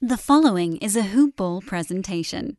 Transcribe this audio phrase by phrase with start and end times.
[0.00, 2.56] The following is a Hoop Ball presentation.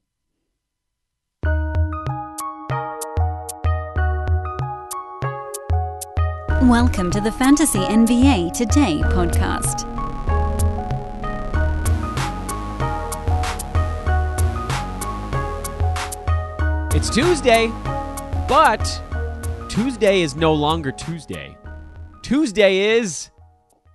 [6.63, 9.85] Welcome to the Fantasy NBA Today podcast.
[16.93, 17.67] It's Tuesday,
[18.49, 18.83] but
[19.69, 21.55] Tuesday is no longer Tuesday.
[22.21, 23.29] Tuesday is,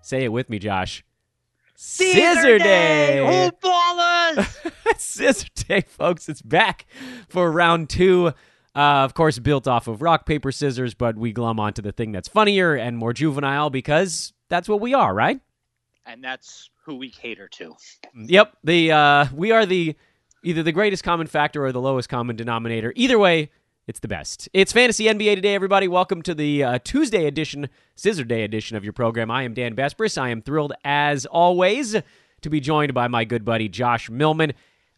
[0.01, 1.05] say it with me, Josh.
[1.87, 3.19] Scissor Day!
[3.45, 4.73] Hoop ballers!
[4.97, 6.29] Scissor Day, folks.
[6.29, 6.87] It's back
[7.29, 8.29] for round two.
[8.74, 12.10] Uh, of course, built off of rock, paper, scissors, but we glum onto the thing
[12.10, 15.41] that's funnier and more juvenile because that's what we are, right?
[16.07, 17.74] and that's who we cater to.
[18.15, 18.57] Yep.
[18.62, 19.95] The uh, we are the
[20.43, 22.93] either the greatest common factor or the lowest common denominator.
[22.95, 23.51] Either way,
[23.87, 24.48] it's the best.
[24.52, 25.88] It's Fantasy NBA today, everybody.
[25.88, 29.30] Welcome to the uh, Tuesday edition, Scissor Day edition of your program.
[29.30, 30.16] I am Dan Besbris.
[30.16, 31.95] I am thrilled as always
[32.41, 34.55] to be joined by my good buddy Josh Millman.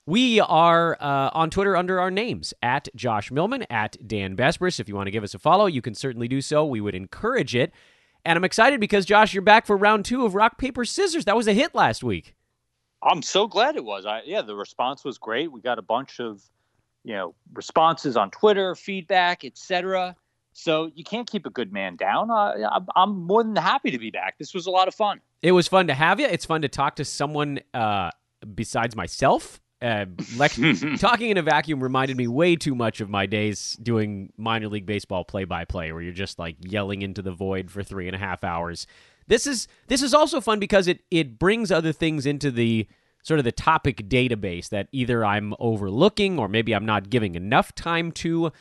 [0.06, 4.78] We are uh, on Twitter under our names at Josh Millman, at Dan Besbris.
[4.78, 6.64] If you want to give us a follow, you can certainly do so.
[6.64, 7.72] We would encourage it.
[8.24, 11.24] And I'm excited because, Josh, you're back for round two of Rock, Paper, Scissors.
[11.24, 12.36] That was a hit last week.
[13.02, 14.06] I'm so glad it was.
[14.06, 15.50] I yeah, the response was great.
[15.50, 16.40] We got a bunch of
[17.06, 20.16] you know responses on Twitter, feedback, etc.
[20.52, 22.30] So you can't keep a good man down.
[22.30, 24.38] I'm, I'm more than happy to be back.
[24.38, 25.20] This was a lot of fun.
[25.40, 26.26] It was fun to have you.
[26.26, 28.10] It's fun to talk to someone uh,
[28.54, 29.60] besides myself.
[29.80, 34.32] Uh, lec- talking in a vacuum reminded me way too much of my days doing
[34.36, 38.16] minor league baseball play-by-play, where you're just like yelling into the void for three and
[38.16, 38.86] a half hours.
[39.28, 42.88] This is this is also fun because it it brings other things into the
[43.26, 47.74] sort of the topic database that either I'm overlooking or maybe I'm not giving enough
[47.74, 48.52] time to.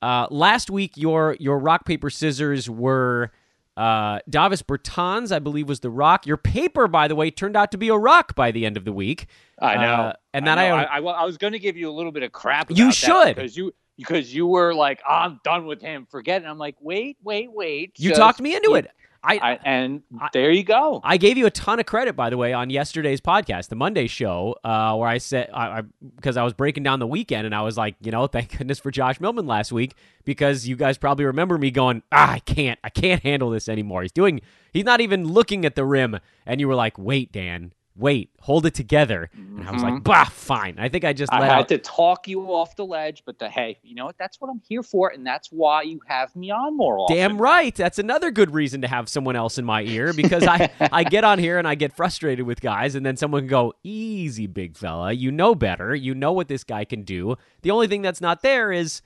[0.00, 3.32] Uh, last week, your your rock paper scissors were
[3.76, 6.26] uh, Davis Bertans, I believe, was the rock.
[6.26, 8.84] Your paper, by the way, turned out to be a rock by the end of
[8.84, 9.26] the week.
[9.58, 9.94] I know.
[9.94, 10.68] Uh, and then I.
[10.68, 12.70] I, I, I, was going to give you a little bit of crap.
[12.70, 13.34] You should.
[13.34, 16.06] because you because you were like, I'm done with him.
[16.08, 16.44] Forget it.
[16.44, 17.92] And I'm like, wait, wait, wait.
[17.98, 18.90] you talked me into keep- it.
[19.24, 21.00] I, I, and I- there you go.
[21.02, 24.06] I gave you a ton of credit, by the way, on yesterday's podcast, the Monday
[24.06, 25.82] show, uh, where I said I
[26.16, 28.78] because I, was breaking down the weekend, and I was like, you know, thank goodness
[28.78, 32.78] for Josh Millman last week because you guys probably remember me going, ah, I can't,
[32.84, 34.02] I can't handle this anymore.
[34.02, 34.40] He's doing,
[34.72, 38.66] he's not even looking at the rim, and you were like, wait, Dan, wait, hold
[38.66, 40.76] it together, and I was like, bah, fine.
[40.78, 41.42] I think I just Mm-hmm.
[41.42, 41.68] I had out.
[41.68, 44.18] to talk you off the ledge, but the, hey, you know what?
[44.18, 47.16] That's what I'm here for, and that's why you have me on more often.
[47.16, 47.74] Damn right.
[47.74, 51.24] That's another good reason to have someone else in my ear because I, I get
[51.24, 54.76] on here and I get frustrated with guys, and then someone can go, Easy, big
[54.76, 55.12] fella.
[55.12, 55.94] You know better.
[55.94, 57.36] You know what this guy can do.
[57.62, 59.02] The only thing that's not there is,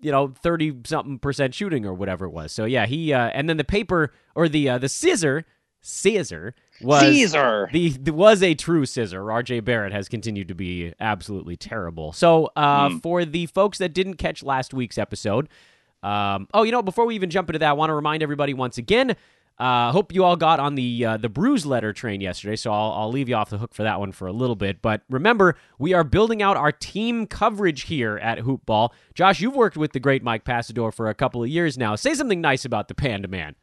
[0.00, 2.52] you know, 30 something percent shooting or whatever it was.
[2.52, 5.44] So, yeah, he, uh, and then the paper or the, uh, the scissor,
[5.82, 7.02] scissor was.
[7.02, 7.68] Caesar.
[7.72, 9.22] The, the was a true scissor.
[9.22, 12.12] RJ Barrett has continued to be absolutely terrible.
[12.12, 15.48] So, uh, for the folks that didn't catch last week's episode,
[16.02, 18.54] um, oh, you know, before we even jump into that, I want to remind everybody
[18.54, 19.16] once again.
[19.60, 22.92] Uh, hope you all got on the uh, the Bruise letter train yesterday, so I'll,
[22.92, 24.80] I'll leave you off the hook for that one for a little bit.
[24.80, 28.90] But remember, we are building out our team coverage here at Hoop Ball.
[29.14, 31.94] Josh, you've worked with the great Mike Passador for a couple of years now.
[31.94, 33.54] Say something nice about the Panda Man.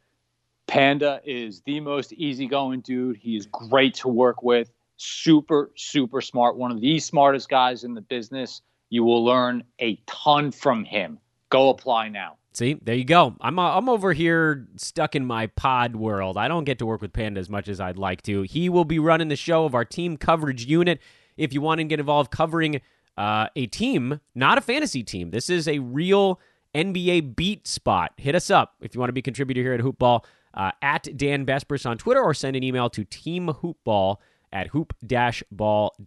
[0.68, 3.18] Panda is the most easygoing dude.
[3.18, 4.70] He is great to work with.
[4.98, 6.58] Super, super smart.
[6.58, 8.62] One of the smartest guys in the business.
[8.90, 11.20] You will learn a ton from him.
[11.50, 12.38] Go apply now.
[12.54, 13.36] See, there you go.
[13.40, 16.38] I'm uh, I'm over here stuck in my pod world.
[16.38, 18.42] I don't get to work with Panda as much as I'd like to.
[18.42, 21.00] He will be running the show of our team coverage unit.
[21.38, 22.82] If you want to get involved covering
[23.16, 26.40] uh, a team, not a fantasy team, this is a real
[26.74, 28.14] NBA beat spot.
[28.18, 30.24] Hit us up if you want to be a contributor here at Hoopball
[30.58, 34.18] uh, at Dan Besbris on Twitter or send an email to teamhoopball
[34.52, 35.98] at hoop-ball.com.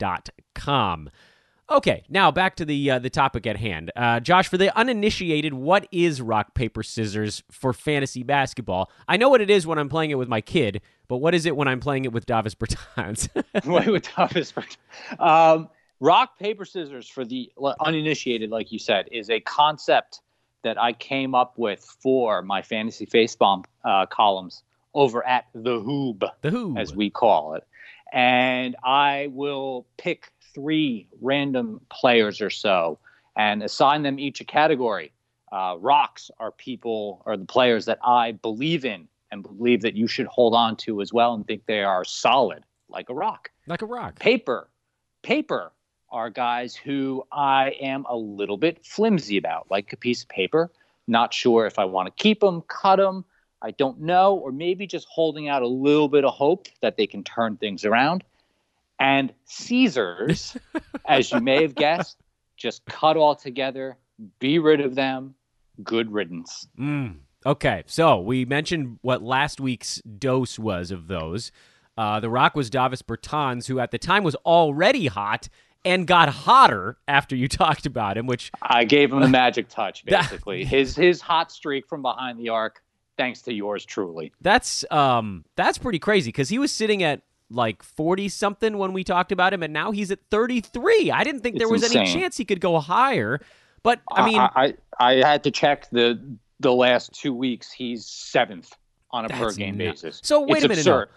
[1.71, 3.93] Okay, now back to the uh, the topic at hand.
[3.95, 8.91] Uh, Josh, for the uninitiated, what is rock paper scissors for fantasy basketball?
[9.07, 11.47] I know what it is when I'm playing it with my kid, but what is
[11.47, 13.29] it when I'm playing it with Davis Bertans?
[13.67, 14.53] Wait, with toughest.
[15.21, 15.69] Um,
[16.01, 20.23] rock paper scissors for the uninitiated, like you said, is a concept
[20.63, 24.63] that I came up with for my fantasy facebomb uh, columns
[24.95, 26.25] over at the Hoob.
[26.43, 26.77] the Who?
[26.77, 27.67] as we call it.
[28.13, 32.99] And I will pick three random players or so
[33.37, 35.13] and assign them each a category.
[35.53, 40.07] Uh, rocks are people or the players that I believe in and believe that you
[40.09, 43.51] should hold on to as well and think they are solid, like a rock.
[43.67, 44.19] like a rock.
[44.19, 44.69] Paper,
[45.23, 45.73] paper
[46.11, 50.71] are guys who I am a little bit flimsy about, like a piece of paper.
[51.07, 53.25] Not sure if I want to keep them, cut them.
[53.63, 57.07] I don't know, or maybe just holding out a little bit of hope that they
[57.07, 58.25] can turn things around.
[58.99, 60.57] and Caesars,
[61.09, 62.17] as you may have guessed,
[62.57, 63.97] just cut all together,
[64.39, 65.35] be rid of them.
[65.83, 66.67] Good riddance.
[66.79, 67.17] Mm.
[67.47, 71.51] Okay, so we mentioned what last week's dose was of those.
[71.97, 75.49] Uh, the Rock was Davis Bertans, who at the time was already hot
[75.85, 80.05] and got hotter after you talked about him, which I gave him the magic touch,
[80.05, 80.65] basically.
[80.65, 82.83] his his hot streak from behind the arc,
[83.17, 84.33] thanks to yours truly.
[84.41, 89.03] That's um that's pretty crazy because he was sitting at like 40 something when we
[89.03, 92.03] talked about him and now he's at 33 i didn't think there was insane.
[92.03, 93.41] any chance he could go higher
[93.83, 96.21] but i mean I, I, I had to check the
[96.61, 98.73] the last two weeks he's seventh
[99.11, 101.09] on a per game basis so wait it's a minute absurd.
[101.09, 101.15] No.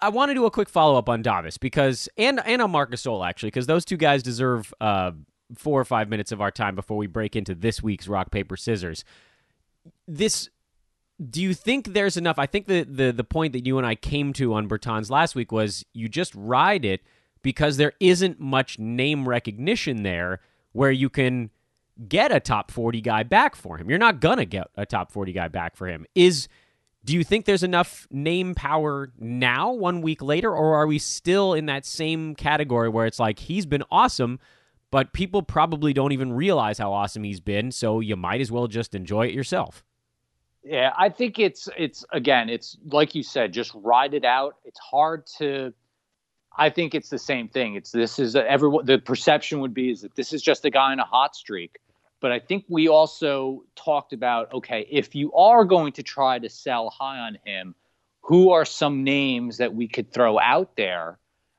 [0.00, 2.90] I want to do a quick follow up on Davis because and and on Marc
[2.90, 5.12] Gasol actually because those two guys deserve uh,
[5.54, 8.56] four or five minutes of our time before we break into this week's rock paper
[8.56, 9.04] scissors.
[10.08, 10.48] This
[11.30, 12.38] do you think there's enough?
[12.38, 15.34] I think the, the the point that you and I came to on Bertans last
[15.34, 17.02] week was you just ride it
[17.42, 20.40] because there isn't much name recognition there
[20.72, 21.50] where you can
[22.08, 23.88] get a top 40 guy back for him.
[23.88, 26.06] You're not going to get a top 40 guy back for him.
[26.14, 26.48] Is
[27.04, 31.52] do you think there's enough name power now, one week later, or are we still
[31.52, 34.40] in that same category where it's like he's been awesome,
[34.90, 38.68] but people probably don't even realize how awesome he's been, so you might as well
[38.68, 39.84] just enjoy it yourself?
[40.64, 44.56] Yeah, I think it's it's again, it's like you said, just ride it out.
[44.64, 45.74] It's hard to.
[46.56, 47.74] I think it's the same thing.
[47.74, 48.86] It's this is everyone.
[48.86, 51.78] The perception would be is that this is just a guy in a hot streak,
[52.20, 56.48] but I think we also talked about okay, if you are going to try to
[56.48, 57.74] sell high on him,
[58.22, 61.18] who are some names that we could throw out there?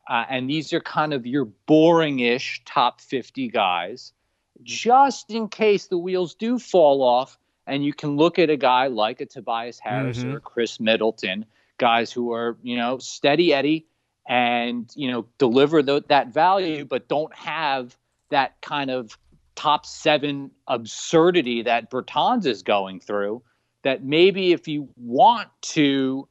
[0.10, 4.13] Uh, and these are kind of your boring-ish top 50 guys,
[4.62, 8.88] just in case the wheels do fall off and you can look at a guy
[8.88, 10.36] like a Tobias Harris mm-hmm.
[10.36, 11.46] or Khris Middleton,
[11.78, 13.88] guys who are, you know, steady Eddie
[14.28, 17.98] and, you know, deliver the, that value, but don't have
[18.30, 19.18] that kind of
[19.56, 23.42] top seven absurdity that Bertans is going through.
[23.84, 26.28] That maybe if you want to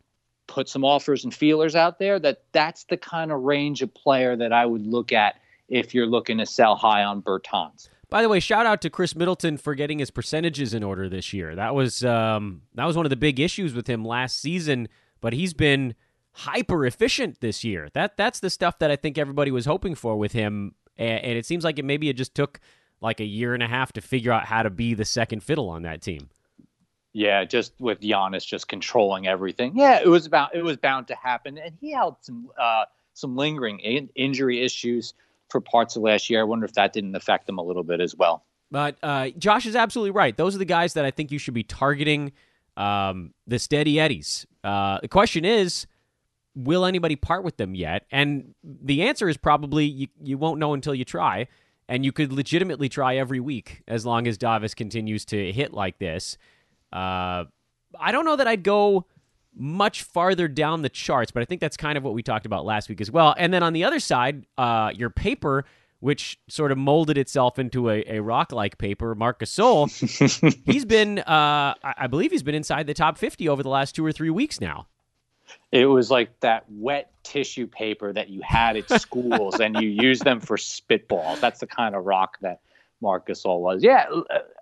[0.46, 4.36] put some offers and feelers out there, that that's the kind of range of player
[4.36, 5.36] that I would look at
[5.68, 7.88] if you're looking to sell high on Bertans.
[8.10, 11.32] By the way, shout out to Khris Middleton for getting his percentages in order this
[11.32, 11.54] year.
[11.54, 14.88] That was um, that was one of the big issues with him last season,
[15.20, 15.94] but he's been
[16.32, 17.88] hyper efficient this year.
[17.94, 21.38] That that's the stuff that I think everybody was hoping for with him, and, and
[21.38, 22.60] it seems like it maybe it just took
[23.04, 25.68] like a year and a half to figure out how to be the second fiddle
[25.68, 26.30] on that team.
[27.12, 29.74] Yeah, just with Giannis just controlling everything.
[29.76, 33.36] Yeah, it was about it was bound to happen, and he had some uh, some
[33.36, 35.14] lingering in- injury issues
[35.48, 36.40] for parts of last year.
[36.40, 38.42] I wonder if that didn't affect them a little bit as well.
[38.72, 40.36] But uh, Josh is absolutely right.
[40.36, 42.32] Those are the guys that I think you should be targeting.
[42.76, 44.46] Um, the steady eddies.
[44.64, 45.86] Uh, the question is,
[46.56, 48.06] will anybody part with them yet?
[48.10, 51.46] And the answer is probably you, you won't know until you try.
[51.88, 55.98] And you could legitimately try every week as long as Davis continues to hit like
[55.98, 56.38] this.
[56.92, 57.44] Uh,
[58.00, 59.06] I don't know that I'd go
[59.56, 62.64] much farther down the charts, but I think that's kind of what we talked about
[62.64, 63.34] last week as well.
[63.38, 65.64] And then on the other side, uh, your paper,
[66.00, 69.88] which sort of molded itself into a, a rock like paper, Marc Gasol,
[70.66, 74.04] he's been, uh, I believe he's been inside the top 50 over the last two
[74.04, 74.86] or three weeks now.
[75.74, 80.20] It was like that wet tissue paper that you had at schools and you use
[80.20, 81.40] them for spitballs.
[81.40, 82.60] That's the kind of rock that
[83.00, 83.82] Marc Gasol was.
[83.82, 84.06] Yeah,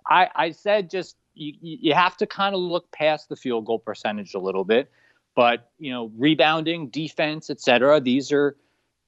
[0.07, 3.77] I, I said just you, you have to kind of look past the field goal
[3.77, 4.89] percentage a little bit,
[5.35, 7.99] but you know, rebounding, defense, etc.
[8.01, 8.57] These are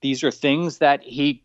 [0.02, 1.42] these are things that he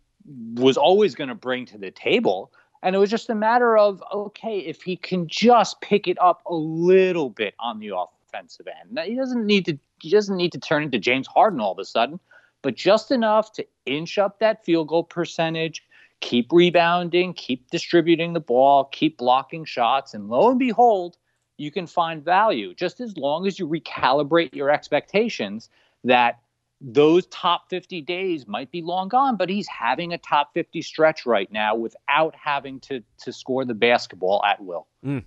[0.57, 2.53] was always going to bring to the table.
[2.83, 6.43] And it was just a matter of okay, if he can just pick it up
[6.45, 7.93] a little bit on the
[8.33, 8.93] offensive end.
[8.93, 11.79] Now, he doesn't need to he doesn't need to turn into James Harden all of
[11.79, 12.21] a sudden,
[12.63, 15.83] but just enough to inch up that field goal percentage,
[16.21, 21.17] keep rebounding, keep distributing the ball, keep blocking shots, and lo and behold,
[21.57, 25.69] you can find value just as long as you recalibrate your expectations
[26.05, 26.41] that
[26.81, 31.27] those top 50 days might be long gone, but he's having a top 50 stretch
[31.27, 34.87] right now without having to to score the basketball at will.
[35.05, 35.25] Mm.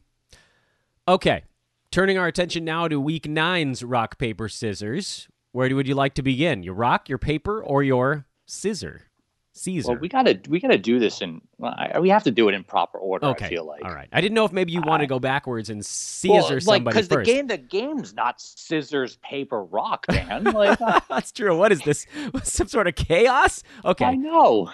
[1.07, 1.43] Okay.
[1.93, 5.27] Turning our attention now to week nine's rock, paper, scissors.
[5.51, 6.63] Where would you like to begin?
[6.63, 9.03] Your rock, your paper, or your scissor?
[9.51, 9.91] Caesar.
[9.91, 11.39] Well, we gotta we gotta do this in
[11.99, 13.27] we have to do it in proper order.
[13.27, 13.45] Okay.
[13.45, 13.85] I feel like.
[13.85, 14.09] All right.
[14.11, 16.95] I didn't know if maybe you want to go backwards and Caesar well, like, somebody.
[16.95, 20.45] Because the game the game's not scissors paper rock, man.
[20.45, 21.55] Like, That's true.
[21.55, 22.07] What is this?
[22.43, 23.61] Some sort of chaos?
[23.85, 24.05] Okay.
[24.05, 24.71] I know.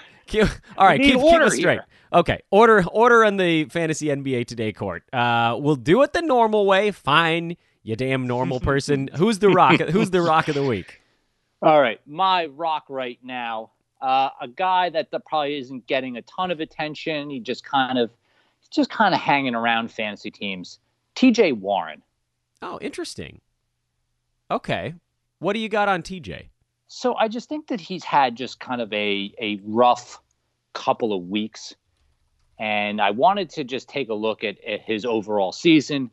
[0.77, 1.73] All right, keep, keep us straight.
[1.73, 1.85] Here.
[2.13, 5.03] Okay, order order on the fantasy NBA Today court.
[5.13, 6.91] Uh, we'll do it the normal way.
[6.91, 9.09] Fine, you damn normal person.
[9.15, 9.79] Who's the rock?
[9.79, 11.01] Who's the rock of the week?
[11.61, 13.71] All right, my rock right now
[14.01, 17.29] Uh, a guy that, that probably isn't getting a ton of attention.
[17.29, 18.09] He just kind of,
[18.71, 20.79] just kind of hanging around fantasy teams.
[21.15, 21.51] T.J.
[21.51, 22.01] Warren.
[22.61, 23.41] Oh, interesting.
[24.49, 24.93] Okay,
[25.39, 26.47] what do you got on TJ?
[26.89, 30.19] So I just think that he's had just kind of a a rough
[30.73, 31.75] couple of weeks,
[32.59, 36.11] and I wanted to just take a look at, at his overall season.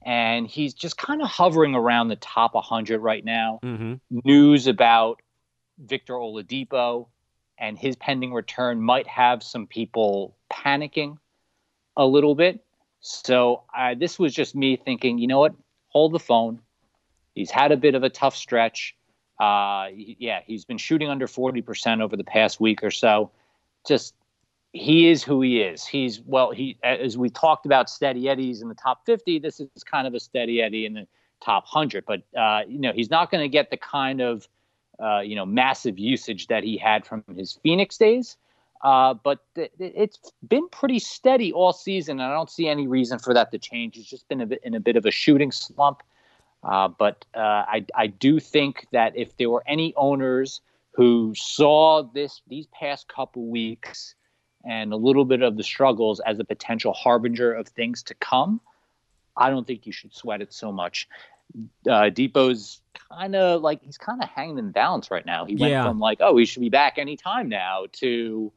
[0.00, 3.58] And he's just kind of hovering around the top 100 right now.
[3.64, 3.94] Mm-hmm.
[4.24, 5.20] News about
[5.78, 7.08] Victor Oladipo
[7.58, 11.18] and his pending return might have some people panicking
[11.96, 12.64] a little bit.
[13.00, 15.54] So uh, this was just me thinking, you know what?
[15.88, 16.60] Hold the phone.
[17.34, 18.96] He's had a bit of a tough stretch.
[19.38, 23.30] Uh, yeah, he's been shooting under 40% over the past week or so.
[23.86, 24.14] Just
[24.72, 25.86] he is who he is.
[25.86, 29.84] He's well, he as we talked about steady eddies in the top 50, this is
[29.84, 31.06] kind of a steady eddy in the
[31.40, 34.48] top 100, but uh, you know, he's not going to get the kind of
[35.00, 38.36] uh, you know, massive usage that he had from his Phoenix days.
[38.82, 43.18] Uh, but th- it's been pretty steady all season, and I don't see any reason
[43.18, 43.96] for that to change.
[43.96, 46.02] He's just been a bit in a bit of a shooting slump.
[46.62, 50.60] Uh, but uh, I, I do think that if there were any owners
[50.92, 54.14] who saw this these past couple weeks
[54.64, 58.60] and a little bit of the struggles as a potential harbinger of things to come,
[59.36, 61.08] I don't think you should sweat it so much.
[61.88, 65.44] Uh, Dipo's kind of like he's kind of hanging in balance right now.
[65.44, 65.84] He went Yeah.
[65.84, 68.52] from like, oh, he should be back anytime now to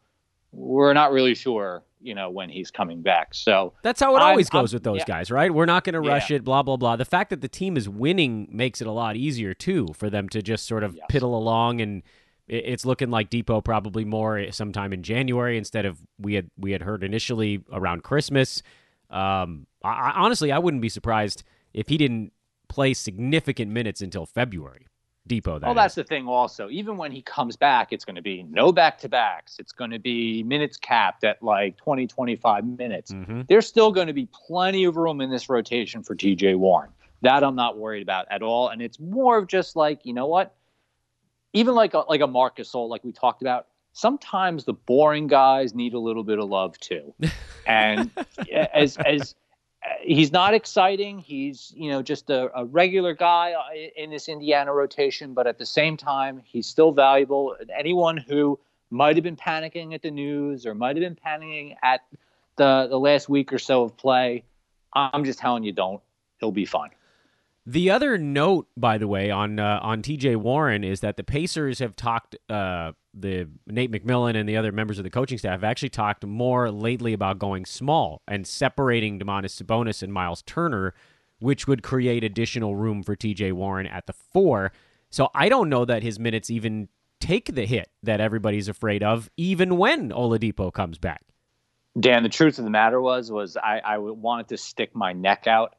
[0.52, 3.34] we're not really sure, you know, when he's coming back.
[3.34, 5.06] So That's how it I'm- always goes I'm- with those yeah.
[5.06, 5.54] guys, right?
[5.54, 6.38] We're not going to rush Yeah.
[6.38, 6.96] it, blah, blah, blah.
[6.96, 10.28] The fact that the team is winning makes it a lot easier, too, for them
[10.30, 11.06] to just sort of Yes.
[11.12, 11.80] piddle along.
[11.82, 12.04] And
[12.48, 16.82] it's looking like Dipo probably more sometime in January instead of we had we had
[16.82, 18.62] heard initially around Christmas.
[19.10, 21.44] Um, I, I, honestly, I wouldn't be surprised
[21.74, 22.34] if he didn't
[22.68, 24.88] play significant minutes until February.
[25.30, 25.76] Dipo, that well, is.
[25.76, 26.28] that's the thing.
[26.28, 29.58] Also, even when he comes back, it's going to be no back to backs.
[29.60, 33.12] It's going to be minutes capped at like 20, 25 minutes.
[33.12, 33.48] Mhm.
[33.48, 36.90] There's still going to be plenty of room in this rotation for TJ Warren.
[37.22, 38.70] That I'm not worried about at all.
[38.70, 40.56] And it's more of just like, you know what?
[41.54, 45.76] Even like a, like a Marcus Gasol, like we talked about, sometimes the boring guys
[45.76, 47.14] need a little bit of love too.
[47.68, 48.10] And
[48.74, 49.36] as as
[50.02, 53.54] he's not exciting, he's you know just a, a regular guy
[53.96, 57.56] in this Indiana rotation, but at the same time, he's still valuable.
[57.78, 58.60] Anyone who
[58.90, 62.02] might have been panicking at the news or might have been panicking at
[62.58, 64.44] the the last week or so of play,
[64.94, 66.02] I'm just telling you, don't.
[66.40, 66.90] He'll be fine.
[67.66, 70.36] The other note, by the way, on uh, on T.J.
[70.38, 72.36] Warren is that the Pacers have talked.
[72.50, 76.26] Uh, the Nate McMillan and the other members of the coaching staff have actually talked
[76.26, 80.94] more lately about going small and separating Domantas Sabonis and Miles Turner,
[81.40, 83.52] which would create additional room for T.J.
[83.52, 84.72] Warren at the four.
[85.10, 86.88] So I don't know that his minutes even
[87.20, 91.22] take the hit that everybody's afraid of, even when Oladipo comes back.
[92.00, 95.46] Dan, the truth of the matter was, was I, I wanted to stick my neck
[95.46, 95.76] out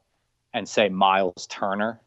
[0.55, 2.01] and say Miles Turner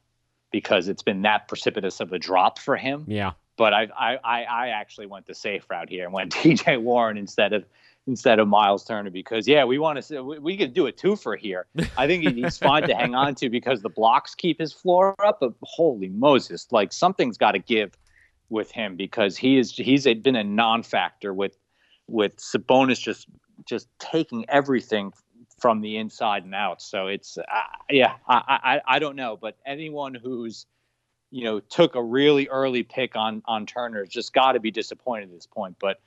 [0.51, 3.05] because it's been that precipitous of a drop for him.
[3.07, 3.31] Yeah.
[3.57, 6.77] But I, I, I, I actually went the safe route here and went T.J.
[6.77, 7.65] Warren instead of
[8.07, 11.37] instead of Miles Turner because yeah, we want to we, we could do a twofer
[11.37, 11.65] here.
[11.97, 15.39] I think he's fine to hang on to because the blocks keep his floor up.
[15.39, 17.97] But holy Moses, like something's got to give
[18.49, 21.57] with him because he is he's been a non-factor with
[22.07, 23.27] with Sabonis just
[23.65, 25.11] just taking everything
[25.59, 26.81] from the inside and out.
[26.81, 27.43] So it's uh,
[27.89, 30.65] yeah, I, I I don't know, but anyone who's
[31.31, 35.29] you know took a really early pick on on Turner just got to be disappointed
[35.29, 35.77] at this point.
[35.79, 35.99] But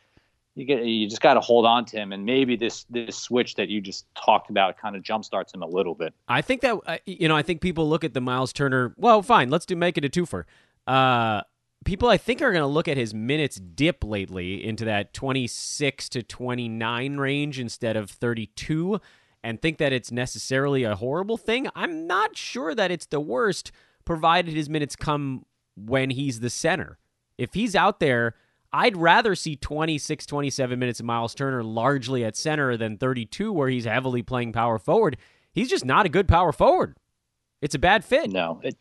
[0.59, 3.55] you get you just got to hold on to him, and maybe this this switch
[3.55, 6.13] that you just talked about kind of jumpstarts him a little bit.
[6.29, 8.93] I think that uh, you know, I think people look at the Miles Turner.
[8.97, 10.45] Well, fine, let's do make it a twofer.
[10.87, 11.43] Uh,
[11.85, 15.47] people, I think, are going to look at his minutes dip lately into that twenty
[15.47, 19.01] six to twenty nine range instead of thirty two,
[19.43, 21.69] and think that it's necessarily a horrible thing.
[21.75, 23.73] I'm not sure that it's the worst,
[24.05, 25.45] provided his minutes come
[25.77, 26.99] when he's the center.
[27.37, 28.35] If he's out there.
[28.71, 33.71] I'd rather see 26, 27 minutes of Miles Turner largely at center than 32 where
[33.71, 35.17] he's heavily playing power forward.
[35.53, 36.99] He's just not a good power forward.
[37.63, 38.31] It's a bad fit.
[38.31, 38.77] No, it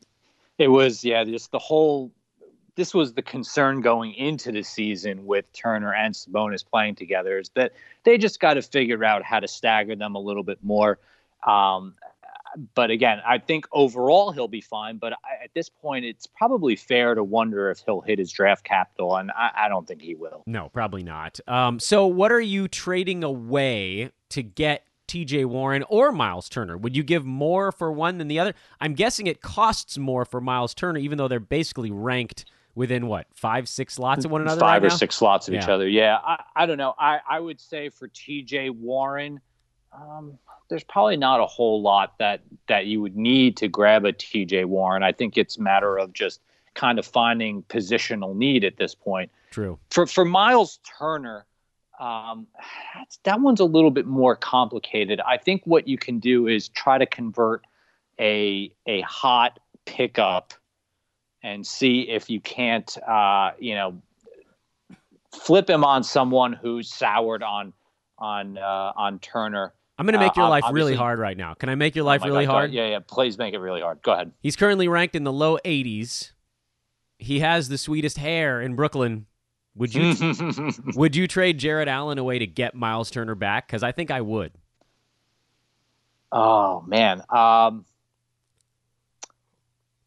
[0.58, 2.12] it was yeah, just the whole.
[2.78, 7.50] This was the concern going into the season with Turner and Sabonis playing together is
[7.56, 11.00] that they just got to figure out how to stagger them a little bit more.
[11.46, 11.96] Um,
[12.76, 14.98] but again, I think overall he'll be fine.
[14.98, 18.64] But I, at this point, it's probably fair to wonder if he'll hit his draft
[18.64, 20.44] capital, and I, I don't think he will.
[20.46, 21.40] No, probably not.
[21.48, 26.78] Um, so, what are you trading away to get TJ Warren or Miles Turner?
[26.78, 28.54] Would you give more for one than the other?
[28.80, 32.46] I'm guessing it costs more for Miles Turner, even though they're basically ranked
[32.78, 34.62] within what five, six slots of one another.
[34.62, 34.96] Five right or now?
[34.96, 35.88] six slots of each other.
[35.90, 36.94] Yeah, I, I don't know.
[36.98, 38.70] I, I would say for T.J.
[38.70, 39.42] Warren,
[39.92, 40.38] um,
[40.70, 44.66] there's probably not a whole lot that that you would need to grab a T.J.
[44.66, 45.02] Warren.
[45.02, 46.40] I think it's a matter of just
[46.76, 49.32] kind of finding positional need at this point.
[49.50, 49.80] True.
[49.90, 51.48] For for Miles Turner,
[52.00, 52.46] um,
[52.94, 55.20] that's, that one's a little bit more complicated.
[55.22, 57.66] I think what you can do is try to convert
[58.20, 60.54] a a hot pickup
[61.48, 64.02] and see if you can't, uh, you know,
[65.32, 67.74] flip him on someone who's soured on
[68.18, 69.74] on uh, on Turner.
[69.98, 71.54] I'm going to make Uh, your life really hard right now.
[71.56, 72.72] Can I make your Oh life my really God, hard?
[72.74, 73.00] Yeah, yeah.
[73.08, 74.02] Please make it really hard.
[74.04, 74.32] Go ahead.
[74.42, 76.34] He's currently ranked in the low 80s.
[77.18, 79.26] He has the sweetest hair in Brooklyn.
[79.76, 80.14] Would you
[80.96, 83.68] would you trade Jarrett Allen away to get Miles Turner back?
[83.68, 84.52] Because I think I would.
[86.32, 87.22] oh man.
[87.30, 87.86] Um,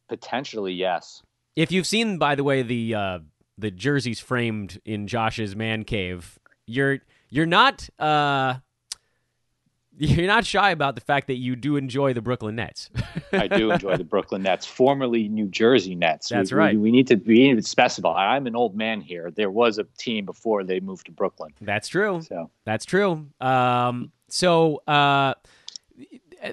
[0.09, 1.23] potentially yes.
[1.57, 3.19] If you've seen, by the way, the uh,
[3.59, 8.55] the jerseys framed in Josh's man cave, you're you're not uh,
[10.01, 12.89] you're not shy about the fact that you do enjoy the Brooklyn Nets.
[13.33, 16.29] I do enjoy the Brooklyn Nets, formerly New Jersey Nets.
[16.29, 16.75] That's we, right.
[16.75, 18.35] We, we need to we need to specify.
[18.35, 19.31] I'm an old man here.
[19.31, 21.53] There was a team before they moved to Brooklyn.
[21.61, 22.23] That's true.
[22.23, 23.27] So That's true.
[23.41, 25.35] Um, so uh,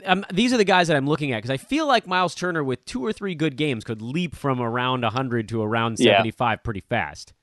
[0.05, 2.63] um, these are the guys that I'm looking at because I feel like Miles Turner
[2.63, 6.17] with two or three good games could leap from around 100 to around Yeah.
[6.17, 7.33] 75 pretty fast.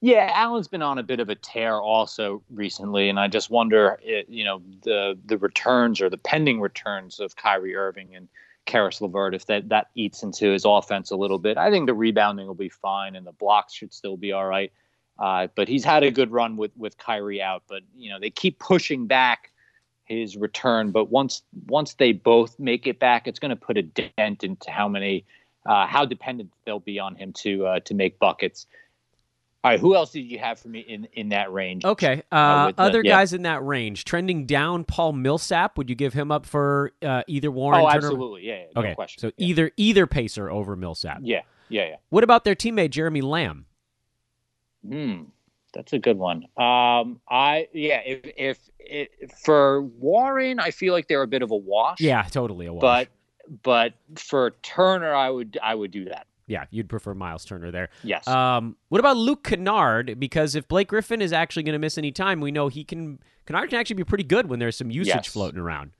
[0.00, 3.98] yeah, Allen's been on a bit of a tear also recently, and I just wonder,
[4.02, 8.28] it, you know, the the returns or the pending returns of Kyrie Irving and
[8.66, 11.56] Caris LeVert, if that that eats into his offense a little bit.
[11.56, 14.70] I think the rebounding will be fine, and the blocks should still be all right.
[15.18, 18.30] Uh, but he's had a good run with with Kyrie out, but you know they
[18.30, 19.52] keep pushing back
[20.04, 20.90] his return.
[20.90, 24.70] But once once they both make it back, it's going to put a dent into
[24.70, 25.24] how many
[25.66, 28.66] uh, how dependent they'll be on him to uh, to make buckets.
[29.62, 31.86] All right, who else did you have for me in in that range?
[31.86, 32.22] Okay.
[32.30, 33.12] Uh, Uh, with other yeah.
[33.12, 34.84] guys in that range trending down.
[34.84, 35.78] Paul Millsap.
[35.78, 37.80] Would you give him up for uh, either Warren?
[37.80, 37.96] Oh, Turner?
[37.96, 38.42] absolutely.
[38.46, 38.94] Yeah, yeah no Okay.
[38.94, 39.20] question.
[39.22, 39.46] So yeah.
[39.46, 41.20] either either Pacer over Millsap.
[41.22, 41.96] yeah, yeah, yeah.
[42.10, 43.64] What about their teammate Jeremy Lamb?
[44.86, 45.22] Hmm,
[45.74, 46.44] that's a good one.
[46.56, 51.50] Um, I yeah, if if, if for Warren, I feel like they're a bit of
[51.50, 52.00] a wash.
[52.00, 52.80] Yeah, totally a wash.
[52.80, 53.08] but
[53.62, 56.26] but for Turner, I would I would do that.
[56.46, 57.88] yeah, you'd prefer Miles Turner there.
[58.02, 58.26] Yes.
[58.28, 60.18] Um, what about Luke Kennard?
[60.18, 63.18] Because if Blake Griffin is actually going to miss any time, we know he can.
[63.46, 65.26] Kennard can actually be pretty good when there's some usage Yes.
[65.26, 65.90] floating around.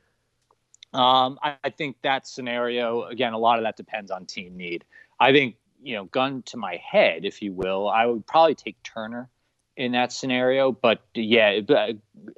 [0.92, 3.32] Um, I, I think that scenario again.
[3.32, 4.84] A lot of that depends on team need.
[5.18, 8.82] I think you know, gun to my head, if you will, I would probably take
[8.82, 9.28] Turner
[9.76, 10.72] in that scenario.
[10.72, 11.60] But yeah,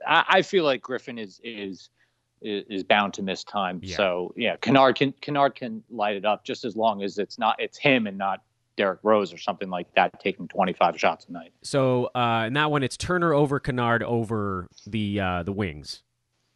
[0.07, 1.91] I, I feel like Griffin is is
[2.43, 3.81] is is bound to miss time.
[3.83, 3.97] Yeah.
[3.97, 7.57] So yeah, Kennard can Kennard can light it up just as long as it's not
[7.59, 8.43] it's him and not
[8.77, 11.53] Derrick Rose or something like that taking 25 shots a night.
[11.63, 16.03] So uh, in that one, it's Turner over Kennard over the uh, the wings.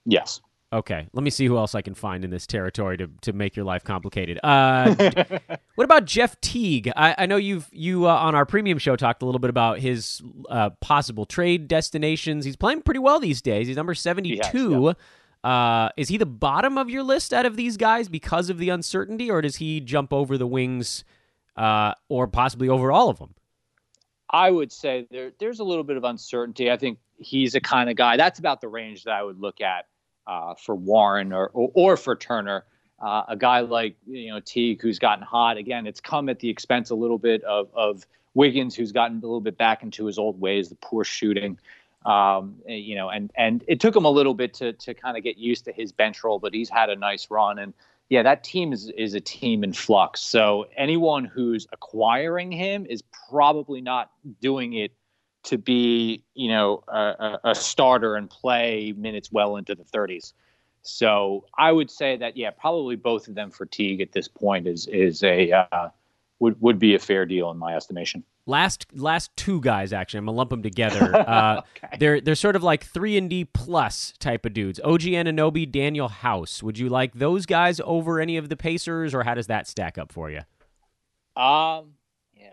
[0.07, 0.41] Yes.
[0.73, 3.57] Okay, let me see who else I can find in this territory to, to make
[3.57, 4.39] your life complicated.
[4.41, 4.95] Uh,
[5.75, 6.93] what about Jeff Teague?
[6.95, 9.81] I, I know you've you uh, on our premium show talked a little bit about
[9.81, 12.45] his uh, possible trade destinations.
[12.45, 13.67] He's playing pretty well these days.
[13.67, 14.95] He's number seventy two.
[15.43, 18.69] Uh, is he the bottom of your list out of these guys because of the
[18.69, 21.03] uncertainty, or does he jump over the wings,
[21.57, 23.35] uh, or possibly over all of them?
[24.31, 26.71] I would say there there's a little bit of uncertainty.
[26.71, 28.17] I think he's a kind of guy.
[28.17, 29.87] That's about the range that I would look at
[30.27, 32.65] uh, for Warren or or, or for Turner.
[33.01, 35.87] Uh, a guy like you know Teague who's gotten hot again.
[35.87, 39.41] It's come at the expense a little bit of of Wiggins who's gotten a little
[39.41, 41.59] bit back into his old ways, the poor shooting.
[42.05, 45.23] Um, you know, and and it took him a little bit to to kind of
[45.23, 47.75] get used to his bench role, but he's had a nice run and
[48.11, 50.21] yeah, that team is is a team in flux.
[50.21, 54.11] So anyone who's acquiring him is probably not
[54.43, 54.93] doing it
[55.45, 60.33] to be, you know, a, a, starter and play minutes well into the 30s.
[60.83, 64.67] So I would say that yeah, probably both of them for Teague at this point
[64.67, 65.89] is is a uh,
[66.39, 68.25] would would be a fair deal in my estimation.
[68.47, 71.15] Last last two guys actually, I'm gonna lump them together.
[71.31, 71.97] Uh, Okay.
[71.99, 74.81] They're they're sort of like three and D plus type of dudes.
[74.83, 76.63] OG Anunoby, Danuel House.
[76.63, 79.99] Would you like those guys over any of the Pacers, or how does that stack
[79.99, 80.41] up for you?
[81.37, 81.95] Um,
[82.41, 82.53] yeah,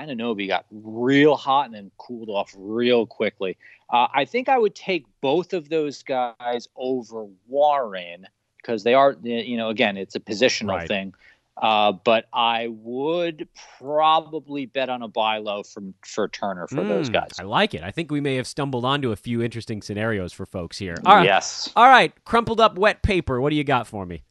[0.00, 3.56] Anunoby got real hot and then cooled off real quickly.
[3.92, 9.16] Uh, I think I would take both of those guys over Warren because they are,
[9.22, 10.88] you know, again, it's a positional Right.
[10.88, 11.14] thing.
[11.60, 13.46] Uh, but I would
[13.78, 17.32] probably bet on a buy low from for Turner for those Mm, guys.
[17.38, 17.82] I like it.
[17.82, 20.96] I think we may have stumbled onto a few interesting scenarios for folks here.
[21.04, 21.70] All right, Yes.
[21.76, 22.12] all right.
[22.24, 23.40] Crumpled up wet paper.
[23.42, 24.22] What do you got for me?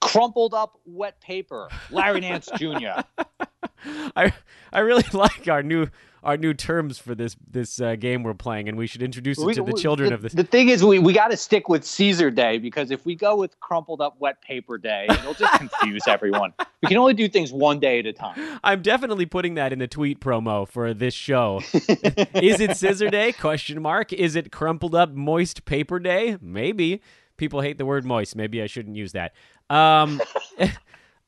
[0.00, 3.00] Crumpled up wet paper, Larry Nance Jr.
[4.16, 4.32] I
[4.72, 5.86] I really like our new
[6.22, 9.44] our new terms for this this uh, game we're playing, and we should introduce it
[9.46, 10.28] We- to the we- children the, of the.
[10.28, 13.36] The thing is, we, we got to stick with Caesar Day because if we go
[13.36, 16.52] with crumpled up wet paper day, it'll just confuse everyone.
[16.82, 18.58] We can only do things one day at a time.
[18.62, 21.62] I'm definitely putting that in the tweet promo for this show.
[21.72, 23.32] Is it Scissor Day?
[23.32, 24.12] Question mark.
[24.12, 26.36] Is it crumpled up moist paper day?
[26.42, 27.00] Maybe.
[27.40, 28.36] People hate the word moist.
[28.36, 29.32] Maybe I shouldn't use that.
[29.70, 30.20] Um,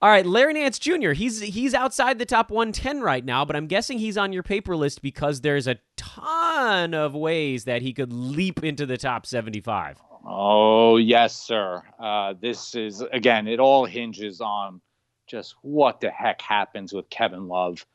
[0.03, 1.13] all right, Larry Nance Jr.
[1.13, 4.77] He's he's outside the top 110 right now, but I'm guessing he's on your paper
[4.77, 10.03] list because there's a ton of ways that he could leap into the top 75.
[10.27, 11.83] Oh, yes, sir.
[11.99, 14.83] Uh, this is, again, it all hinges on
[15.27, 17.87] just what the heck happens with Kevin Love.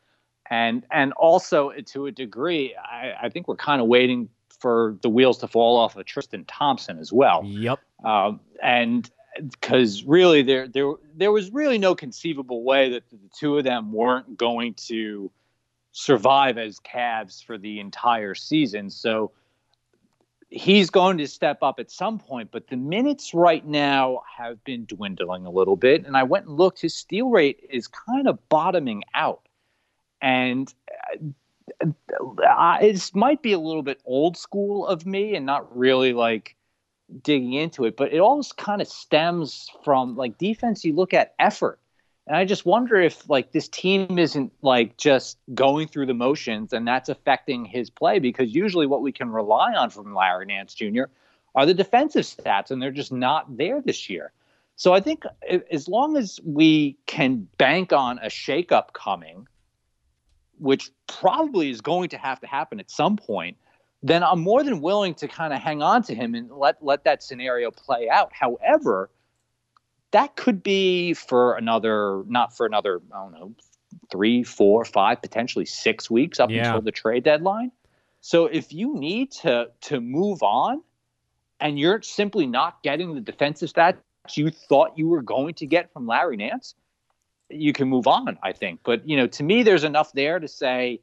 [0.49, 5.09] And and also to a degree, I, I think we're kind of waiting for the
[5.09, 7.43] wheels to fall off of Tristan Thompson as well.
[7.45, 7.79] Yep.
[8.03, 9.09] Um, and
[9.51, 13.91] because really there there there was really no conceivable way that the two of them
[13.91, 15.31] weren't going to
[15.91, 18.89] survive as Cavs for the entire season.
[18.89, 19.31] So
[20.49, 24.85] he's going to step up at some point, but the minutes right now have been
[24.85, 26.05] dwindling a little bit.
[26.05, 29.41] And I went and looked, his steal rate is kind of bottoming out.
[30.21, 30.73] And
[31.81, 31.87] uh,
[32.47, 36.55] uh, it might be a little bit old school of me and not really like
[37.23, 40.83] digging into it, but it always kind of stems from like defense.
[40.83, 41.79] You look at effort.
[42.25, 46.73] And I just wonder if like this team isn't like just going through the motions
[46.73, 50.73] and that's affecting his play because usually what we can rely on from Larry Nance
[50.73, 51.03] Jr.
[51.55, 54.33] are the defensive stats and they're just not there this year.
[54.75, 55.23] So I think
[55.71, 59.47] as long as we can bank on a shakeup coming,
[60.59, 63.57] which probably is going to have to happen at some point,
[64.03, 67.03] then I'm more than willing to kind of hang on to him and let let
[67.05, 68.31] that scenario play out.
[68.33, 69.09] However,
[70.11, 73.55] that could be for another not for another I don't know
[74.11, 76.65] three, four, five, potentially six weeks up Yeah.
[76.67, 77.71] until the trade deadline.
[78.21, 80.81] So if you need to to move on,
[81.59, 83.97] and you're simply not getting the defensive stats
[84.35, 86.75] you thought you were going to get from Larry Nance,
[87.49, 88.37] you can move on.
[88.43, 90.99] I think, but you know, to me, there's enough there to say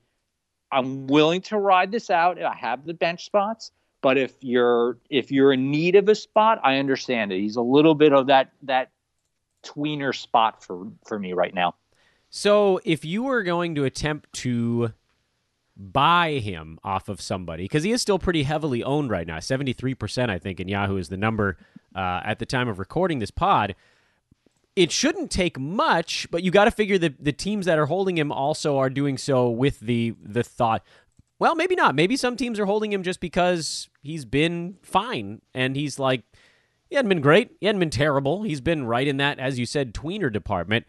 [0.74, 2.42] I'm willing to ride this out.
[2.42, 3.70] I have the bench spots,
[4.02, 7.38] but if you're if you're in need of a spot, I understand it.
[7.40, 8.90] He's a little bit of that that
[9.64, 11.74] tweener spot for for me right now.
[12.28, 14.92] So if you were going to attempt to
[15.76, 20.30] buy him off of somebody, because he is still pretty heavily owned right now, 73%,
[20.30, 21.56] I think, in Yahoo is the number
[21.94, 23.76] uh, at the time of recording this pod.
[24.76, 28.18] It shouldn't take much, but you got to figure that the teams that are holding
[28.18, 30.84] him also are doing so with the the thought,
[31.38, 31.94] well, maybe not.
[31.94, 36.22] Maybe some teams are holding him just because he's been fine and he's like,
[36.88, 38.42] he hadn't been great, he hadn't been terrible.
[38.42, 40.86] He's been right in that, as you said, tweener department.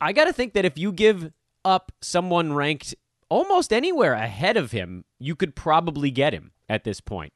[0.00, 1.32] I got to think that if you give
[1.64, 2.94] up someone ranked
[3.28, 7.32] almost anywhere ahead of him, you could probably get him at this point.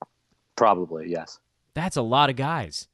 [0.56, 1.38] Probably yes.
[1.74, 2.88] That's a lot of guys.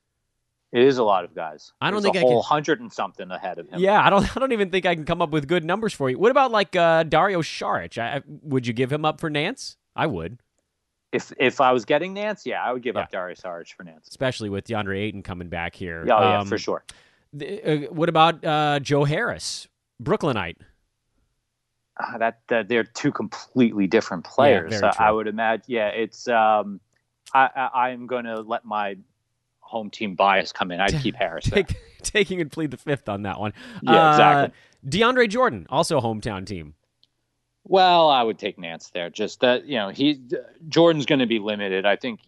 [0.75, 1.73] It is a lot of guys.
[1.81, 3.79] I don't There's think a I whole can- hundred and something ahead of him.
[3.81, 4.25] Yeah, I don't.
[4.37, 6.19] I don't even think I can come up with good numbers for you.
[6.19, 7.97] What about like uh, Dario Saric?
[7.97, 9.77] I, would you give him up for Nance?
[9.97, 10.39] I would,
[11.13, 13.03] If if I was getting Nance, yeah, I would give Yeah.
[13.03, 14.09] up Dario Saric for Nance.
[14.09, 16.05] especially with DeAndre Ayton coming back here.
[16.07, 16.83] Yeah, oh, yeah, Um, for sure.
[17.39, 19.69] th- uh, what about uh, Joe Harris,
[20.01, 20.59] Brooklynite?
[22.03, 24.81] Uh, that, that they're two completely different players.
[24.81, 24.91] true.
[24.99, 25.65] I would imagine.
[25.69, 26.27] Yeah, it's.
[26.27, 26.81] Um,
[27.33, 28.97] I, I I'm going to let my
[29.75, 30.81] home team bias come in.
[30.81, 31.45] I'd keep Harris.
[31.51, 33.53] Take, taking and plead the fifth on that one.
[33.83, 34.59] Yeah, Uh, exactly.
[35.01, 36.75] DeAndre Jordan, also hometown team.
[37.65, 39.11] Well, I would take Nance there.
[39.11, 40.21] Just that you know, he
[40.69, 41.87] Jordan's going to be limited.
[41.87, 42.21] I think,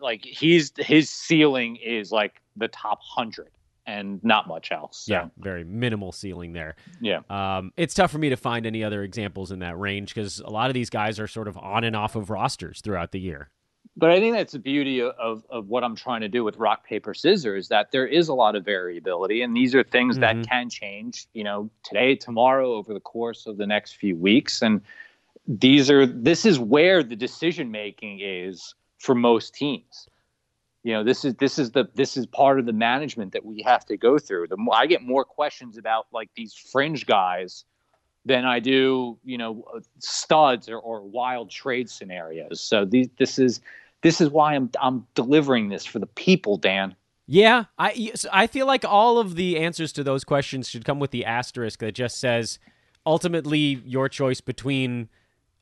[0.00, 3.50] like he's his ceiling is like the top hundred
[3.86, 5.04] and not much else.
[5.06, 6.76] So, Yeah, very minimal ceiling there.
[7.00, 7.20] yeah.
[7.28, 10.48] Um, it's tough for me to find any other examples in that range because a
[10.50, 13.50] lot of these guys are sort of on and off of rosters throughout the year.
[14.00, 16.86] But I think that's the beauty of, of what I'm trying to do with rock,
[16.86, 19.42] paper, scissors, that there is a lot of variability.
[19.42, 20.20] And these are things Mhm.
[20.20, 24.62] that can change, you know, today, tomorrow, over the course of the next few weeks.
[24.62, 24.80] And
[25.46, 30.08] these are, this is where the decision making is for most teams.
[30.82, 33.60] You know, this is, this is the, this is part of the management that we
[33.66, 34.46] have to go through.
[34.46, 37.66] The more, I get more questions about like these fringe guys
[38.24, 39.62] than I do, you know,
[39.98, 42.62] studs or, or wild trade scenarios.
[42.62, 43.60] So these, this is,
[44.02, 46.94] this is why I'm I'm delivering this for the people, Dan.
[47.26, 51.10] Yeah, I I feel like all of the answers to those questions should come with
[51.10, 52.58] the asterisk that just says
[53.06, 55.08] ultimately your choice between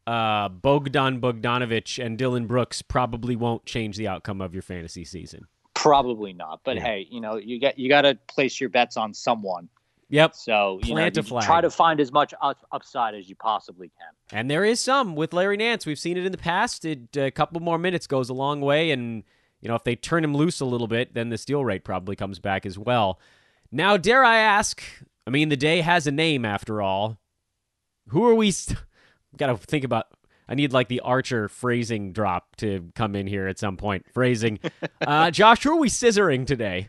[0.07, 5.47] uh, Bogdan Bogdanovich and Dillon Brooks probably won't change the outcome of your fantasy season.
[5.75, 6.61] Probably not.
[6.65, 6.85] But Yeah.
[6.85, 9.69] hey, you know, you got you got to place your bets on someone.
[10.11, 10.35] Yep.
[10.35, 13.91] So you Plant know, you try to find as much up- upside as you possibly
[13.99, 14.39] can.
[14.39, 15.85] And there is some with Larry Nance.
[15.85, 16.85] We've seen it in the past.
[16.85, 18.91] It, a couple more minutes goes a long way.
[18.91, 19.23] And,
[19.61, 22.17] you know, if they turn him loose a little bit, then the steal rate probably
[22.17, 23.21] comes back as well.
[23.71, 24.83] Now, dare I ask?
[25.27, 27.21] I mean, the day has a name after all.
[28.09, 28.51] Who are we?
[28.51, 28.79] St-
[29.37, 30.07] Got to think about.
[30.49, 34.07] I need like the Archer phrasing drop to come in here at some point.
[34.15, 34.59] Phrasing.
[35.01, 36.89] Uh, Josh, who are we scissoring today?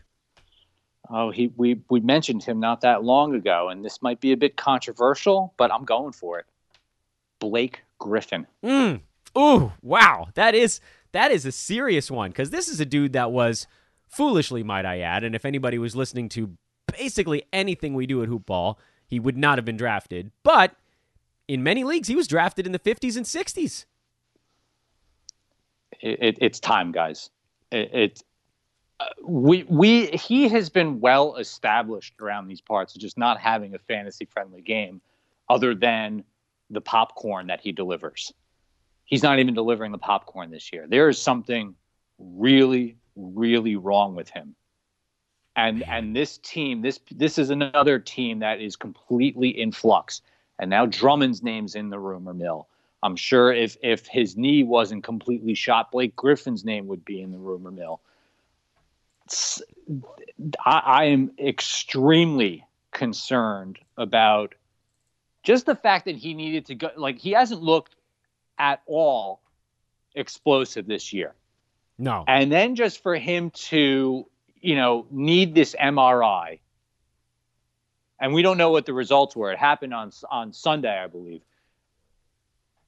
[1.12, 4.36] Oh, he we we mentioned him not that long ago, and this might be a
[4.36, 6.46] bit controversial, but I'm going for it.
[7.40, 8.46] Blake Griffin.
[8.64, 9.00] Mm.
[9.36, 10.28] Ooh, wow.
[10.34, 10.80] That is
[11.12, 13.66] that is a serious one because this is a dude that was
[14.08, 16.56] foolishly, might I add, and if anybody was listening to
[16.96, 20.30] basically anything we do at Hoop Ball, he would not have been drafted.
[20.42, 20.76] But
[21.48, 23.84] in many leagues, he was drafted in the 50s and 60s.
[26.00, 27.30] It, it, it's time, guys.
[27.70, 28.22] It, it
[29.22, 33.78] we we he has been well established around these parts, of just not having a
[33.78, 35.00] fantasy friendly game,
[35.48, 36.24] other than
[36.70, 38.32] the popcorn that he delivers.
[39.04, 40.86] He's not even delivering the popcorn this year.
[40.88, 41.74] There is something
[42.18, 44.54] really, really wrong with him.
[45.56, 50.22] And and this team, this this is another team that is completely in flux.
[50.58, 52.68] And now Drummond's name's in the rumor mill.
[53.02, 57.32] I'm sure if if his knee wasn't completely shot, Blake Griffin's name would be in
[57.32, 58.00] the rumor mill.
[60.64, 64.54] I, I am extremely concerned about
[65.42, 66.90] just the fact that he needed to go.
[66.96, 67.94] Like he hasn't looked
[68.58, 69.40] at all
[70.14, 71.34] explosive this year,
[71.98, 72.24] No.
[72.28, 74.26] and then just for him to
[74.60, 76.58] you know need this MRI,
[78.20, 79.52] and we don't know what the results were.
[79.52, 81.42] It happened on on Sunday, I believe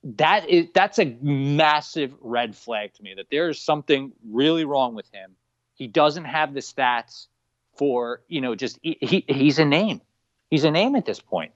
[0.05, 4.95] that is that's a massive red flag to me that there is something really wrong
[4.95, 5.37] with him.
[5.83, 7.27] He doesn't have the stats
[7.75, 10.01] for you know just he, he he's a name.
[10.49, 11.51] He's a name at this point.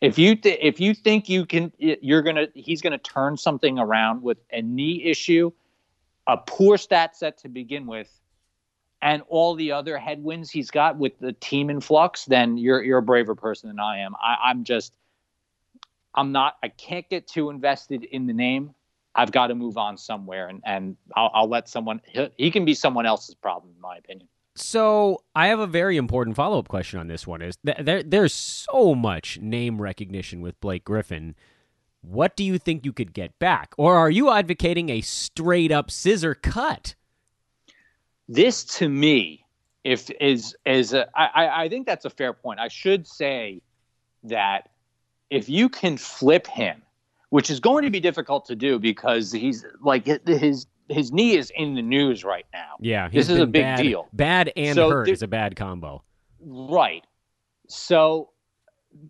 [0.00, 4.22] If you th- if you think you can you're gonna he's gonna turn something around
[4.22, 5.52] with a knee issue,
[6.26, 8.10] a poor stat set to begin with,
[9.02, 12.96] and all the other headwinds he's got with the team in flux, then you're you're
[12.96, 14.14] a braver person than I am.
[14.16, 14.94] I, I'm just
[16.14, 16.56] I'm not.
[16.62, 18.74] I can't get too invested in the name.
[19.14, 22.00] I've got to move on somewhere, and and I'll, I'll let someone.
[22.36, 24.28] He, can be someone else's problem, in my opinion.
[24.54, 27.42] So I have a very important follow up question on this one.
[27.42, 31.34] Is th- there there's so much name recognition with Blake Griffin.
[32.00, 35.90] What do you think you could get back, or are you advocating a straight up
[35.90, 36.94] scissor cut?
[38.28, 39.44] This to me,
[39.84, 42.60] if is is a, I I think that's a fair point.
[42.60, 43.62] I should say
[44.24, 44.68] that
[45.30, 46.82] if you can flip him,
[47.30, 51.52] which is going to be difficult to do because he's like his his knee is
[51.54, 52.76] in the news right now.
[52.80, 54.08] Yeah, This is a big bad- deal.
[54.14, 56.02] Bad and So hurt there- is a bad combo.
[56.40, 57.04] Right.
[57.68, 58.30] So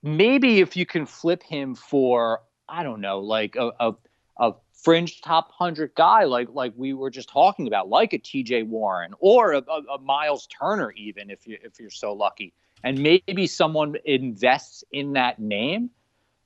[0.02, 3.92] maybe if you can flip him for I don't know, like a a,
[4.38, 8.64] a fringe top hundred guy, like like we were just talking about, like a T.J.
[8.64, 12.52] Warren or a, a, a Miles Turner, even if you if you're so lucky,
[12.84, 15.90] and maybe someone invests in that name,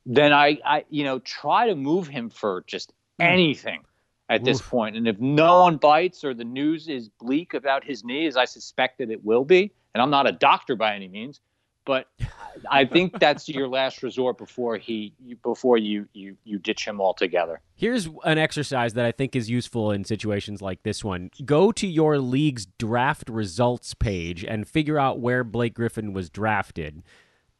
[0.05, 3.25] then I I you know try to move him for just hmm.
[3.25, 3.83] anything
[4.29, 4.95] at this point.
[4.95, 8.45] And if no one bites or the news is bleak about his knee, as I
[8.45, 11.39] suspect that it will be, and I'm not a doctor by any means,
[11.85, 12.07] but
[12.71, 15.13] I think that's your last resort before he
[15.43, 17.61] before you you you ditch him altogether.
[17.75, 21.29] Here's an exercise that I think is useful in situations like this one.
[21.45, 27.03] Go to your league's draft results page and figure out where Blake Griffin was drafted.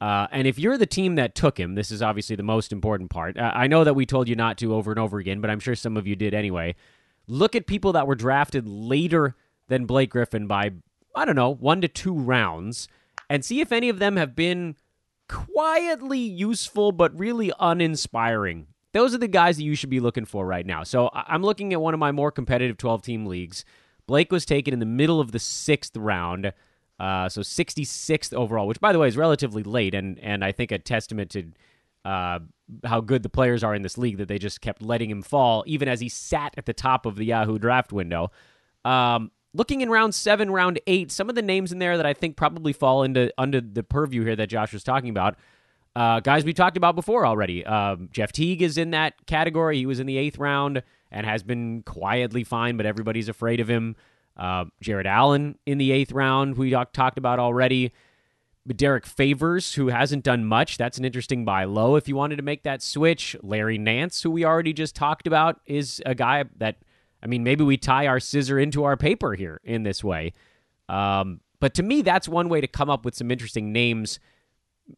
[0.03, 3.09] Uh, and if you're the team that took him, this is obviously the most important
[3.09, 3.37] part.
[3.37, 5.61] Uh, I know that we told you not to over and over again, but I'm
[5.61, 6.75] sure some of you did anyway.
[7.25, 9.37] Look at people that were drafted later
[9.69, 10.71] than Blake Griffin by,
[11.15, 12.89] I don't know, one to two rounds,
[13.29, 14.75] and see if any of them have been
[15.29, 18.67] quietly useful but really uninspiring.
[18.91, 20.83] Those are the guys that you should be looking for right now.
[20.83, 23.63] So I'm looking at one of my more competitive 12 team leagues.
[24.05, 26.51] Blake was taken in the middle of the sixth round,
[27.03, 30.71] uh, so 66th overall, which by the way is relatively late, and and I think
[30.71, 31.51] a testament to
[32.05, 32.39] uh,
[32.85, 35.65] how good the players are in this league that they just kept letting him fall,
[35.67, 38.31] even as he sat at the top of the Yahoo draft window.
[38.85, 42.13] Um, looking in round seven, round eight, some of the names in there that I
[42.13, 45.35] think probably fall into under the purview here that Josh was talking about.
[45.97, 47.65] Uh, guys we talked about before already.
[47.65, 49.75] Um, Jeff Teague is in that category.
[49.77, 53.67] He was in the eighth round and has been quietly fine, but everybody's afraid of
[53.67, 53.97] him.
[54.35, 57.91] Uh, Jarrett Allen in the eighth round, we talk, talked about already.
[58.65, 62.37] But Derrick Favors, who hasn't done much, that's an interesting buy low if you wanted
[62.37, 63.35] to make that switch.
[63.43, 66.77] Larry Nance, who we already just talked about, is a guy that
[67.23, 70.33] I mean, maybe we tie our scissor into our paper here in this way.
[70.89, 74.19] Um, but to me, that's one way to come up with some interesting names.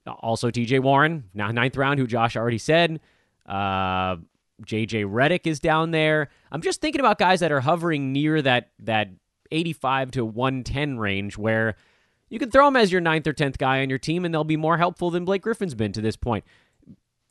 [0.08, 3.00] Also, TJ Warren, now ninth round, who Josh already said.
[3.46, 4.16] Uh,
[4.64, 6.30] JJ Redick is down there.
[6.52, 9.10] I'm just thinking about guys that are hovering near that that
[9.52, 11.76] 85 to 110 range where
[12.30, 14.44] you can throw them as your ninth or tenth guy on your team, and they'll
[14.44, 16.44] be more helpful than Blake Griffin's been to this point.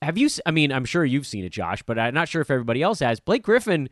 [0.03, 0.29] Have you?
[0.47, 3.01] I mean, I'm sure you've seen it, Josh, but I'm not sure if everybody else
[3.01, 3.21] has.
[3.21, 3.89] Blake Griffin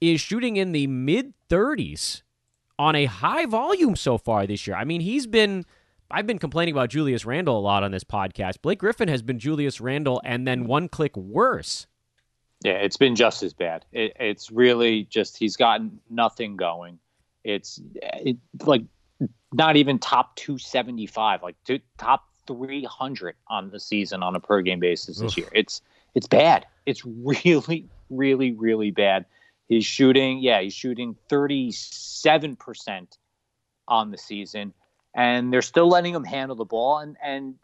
[0.00, 2.22] is shooting in the mid 30s
[2.78, 4.76] on a high volume so far this year.
[4.76, 5.64] I mean, he's been.
[6.10, 8.62] I've been complaining about Julius Randle a lot on this podcast.
[8.62, 11.86] Blake Griffin has been Julius Randle and then one click worse.
[12.64, 13.84] Yeah, it's been just as bad.
[13.92, 16.98] It, it's really just he's gotten nothing going.
[17.44, 18.82] It's it, like
[19.52, 24.80] not even top 275, like to, top 300 on the season on a per game
[24.80, 25.38] basis this Oof.
[25.38, 25.48] year.
[25.52, 25.82] It's
[26.14, 26.66] it's bad.
[26.86, 29.26] It's really really really bad.
[29.68, 33.06] He's shooting, yeah, he's shooting 37%
[33.86, 34.72] on the season
[35.14, 37.56] and they're still letting him handle the ball and and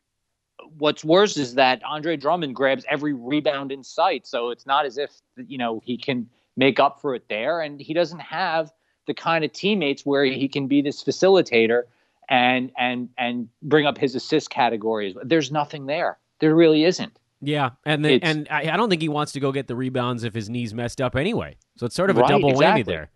[0.79, 4.27] what's worse is that Andre Drummond grabs every rebound in sight.
[4.27, 7.81] So it's not as if you know he can make up for it there, and
[7.81, 8.73] he doesn't have
[9.07, 11.83] the kind of teammates where he can be this facilitator
[12.29, 15.15] and and and bring up his assist categories.
[15.23, 16.19] There's nothing there.
[16.41, 17.19] There really isn't.
[17.41, 20.25] Yeah, and the, and I, I, don't think he wants to go get the rebounds
[20.25, 21.57] if his knees messed up anyway.
[21.77, 22.83] So it's sort of a right, double exactly.
[22.83, 23.11] whammy there.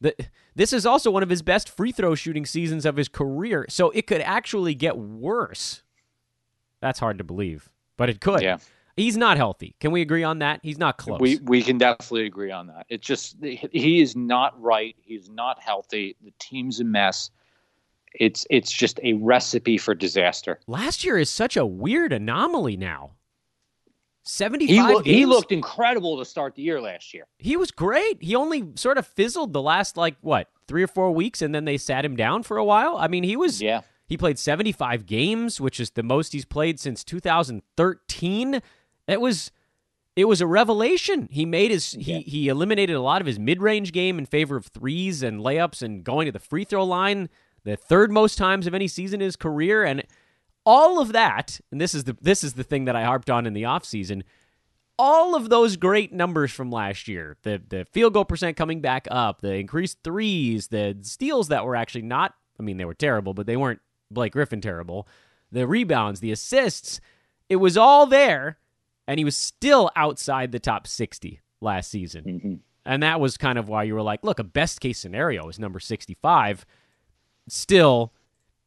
[0.00, 0.16] The,
[0.56, 3.90] this is also one of his best free throw shooting seasons of his career, so
[3.90, 5.82] it could actually get worse.
[6.80, 8.42] That's hard to believe, but it could.
[8.42, 8.58] Yeah.
[8.96, 9.74] He's not healthy.
[9.80, 10.60] Can we agree on that?
[10.62, 11.20] He's not close.
[11.20, 12.86] We we can definitely agree on that.
[12.88, 14.94] It's just he is not right.
[15.02, 16.16] He's not healthy.
[16.22, 17.30] The team's a mess.
[18.14, 20.60] It's it's just a recipe for disaster.
[20.68, 23.12] Last year is such a weird anomaly now.
[24.26, 27.26] 75 he, lo- he looked incredible to start the year last year.
[27.38, 28.22] He was great.
[28.22, 31.66] He only sort of fizzled the last like what, 3 or 4 weeks and then
[31.66, 32.96] they sat him down for a while.
[32.96, 33.82] I mean, he was Yeah.
[34.06, 38.60] He played 75 games, which is the most he's played since 2013.
[39.06, 39.50] It was
[40.16, 41.28] it was a revelation.
[41.30, 42.18] He made his yeah.
[42.18, 45.82] he he eliminated a lot of his mid-range game in favor of threes and layups
[45.82, 47.28] and going to the free throw line
[47.64, 50.04] the third most times of any season in his career and
[50.66, 53.46] all of that, and this is the this is the thing that I harped on
[53.46, 54.22] in the offseason,
[54.98, 59.06] all of those great numbers from last year, the the field goal percent coming back
[59.10, 63.34] up, the increased threes, the steals that were actually not I mean they were terrible,
[63.34, 65.06] but they weren't Blake Griffin terrible.
[65.52, 67.00] The rebounds, the assists,
[67.48, 68.58] it was all there
[69.06, 72.24] and he was still outside the top 60 last season.
[72.24, 72.54] Mm-hmm.
[72.86, 75.58] And that was kind of why you were like, look, a best case scenario is
[75.58, 76.66] number 65.
[77.48, 78.12] Still,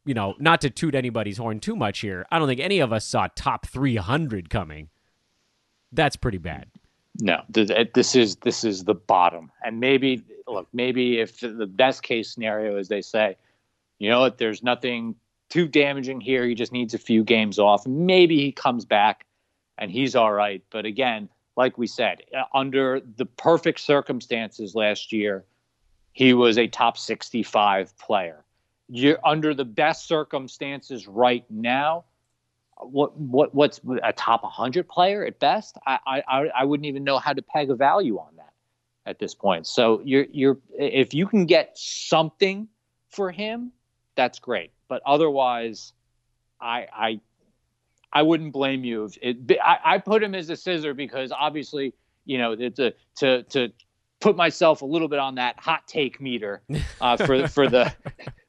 [0.05, 2.91] you know, not to toot anybody's horn too much here, I don't think any of
[2.91, 4.89] us saw top 300 coming.
[5.91, 6.67] That's pretty bad.
[7.19, 9.51] No, this is this is the bottom.
[9.63, 13.37] And maybe look, maybe if the best case scenario is they say,
[13.99, 15.15] you know what, there's nothing
[15.49, 16.45] too damaging here.
[16.45, 17.85] He just needs a few games off.
[17.87, 19.26] Maybe he comes back
[19.77, 20.63] and he's all right.
[20.69, 25.45] But again, like we said, uh, under the perfect circumstances last year,
[26.13, 28.43] he was a top 65 player
[28.89, 32.05] you're under the best circumstances right now.
[32.77, 35.77] What what what's a top 100 player at best?
[35.85, 38.53] I I I wouldn't even know how to peg a value on that
[39.05, 39.67] at this point.
[39.67, 42.67] So you're you're if you can get something
[43.09, 43.71] for him,
[44.15, 44.71] that's great.
[44.87, 45.93] But otherwise,
[46.61, 47.19] I I
[48.13, 49.59] I wouldn't blame you if it.
[49.63, 51.93] I, I put him as a scissor because obviously
[52.25, 53.71] you know to to to
[54.19, 56.61] put myself a little bit on that hot take meter
[57.01, 57.93] uh, for for the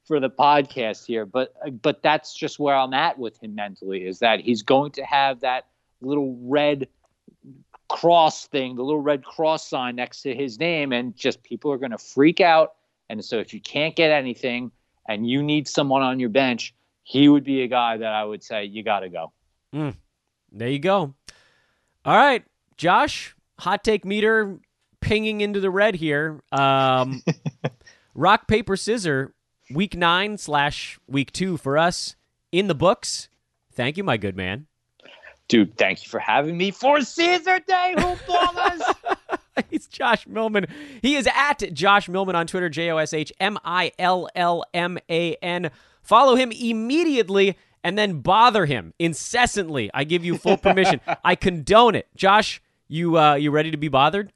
[0.05, 4.07] for the podcast here, but but that's just where I'm at with him mentally.
[4.07, 5.67] Is that he's going to have that
[6.01, 6.87] little red
[7.89, 11.77] cross thing, the little red cross sign next to his name, and just people are
[11.77, 12.73] going to freak out.
[13.09, 14.71] And so if you can't get anything
[15.07, 18.43] and you need someone on your bench, he would be a guy that I would
[18.43, 19.31] say you got to go.
[19.73, 19.95] Mm,
[20.51, 21.13] there you go.
[22.05, 22.43] All right,
[22.77, 24.57] Josh, hot take meter
[25.01, 26.41] pinging into the red here.
[26.51, 27.21] Um,
[28.15, 29.33] rock paper scissor,
[29.71, 32.15] week nine slash week two for us
[32.51, 33.29] in the books.
[33.73, 34.67] Thank you, my good man.
[35.47, 38.95] Dude, thank you for having me for Caesar Day, hoopballers.
[39.69, 40.67] He's Josh Millman.
[41.01, 44.63] He is at Josh Millman on Twitter, J O S H M I L L
[44.73, 45.71] M A N.
[46.01, 49.89] Follow him immediately and then bother him incessantly.
[49.93, 51.01] I give you full permission.
[51.23, 52.07] I condone it.
[52.15, 54.31] Josh, you uh, you ready to be bothered?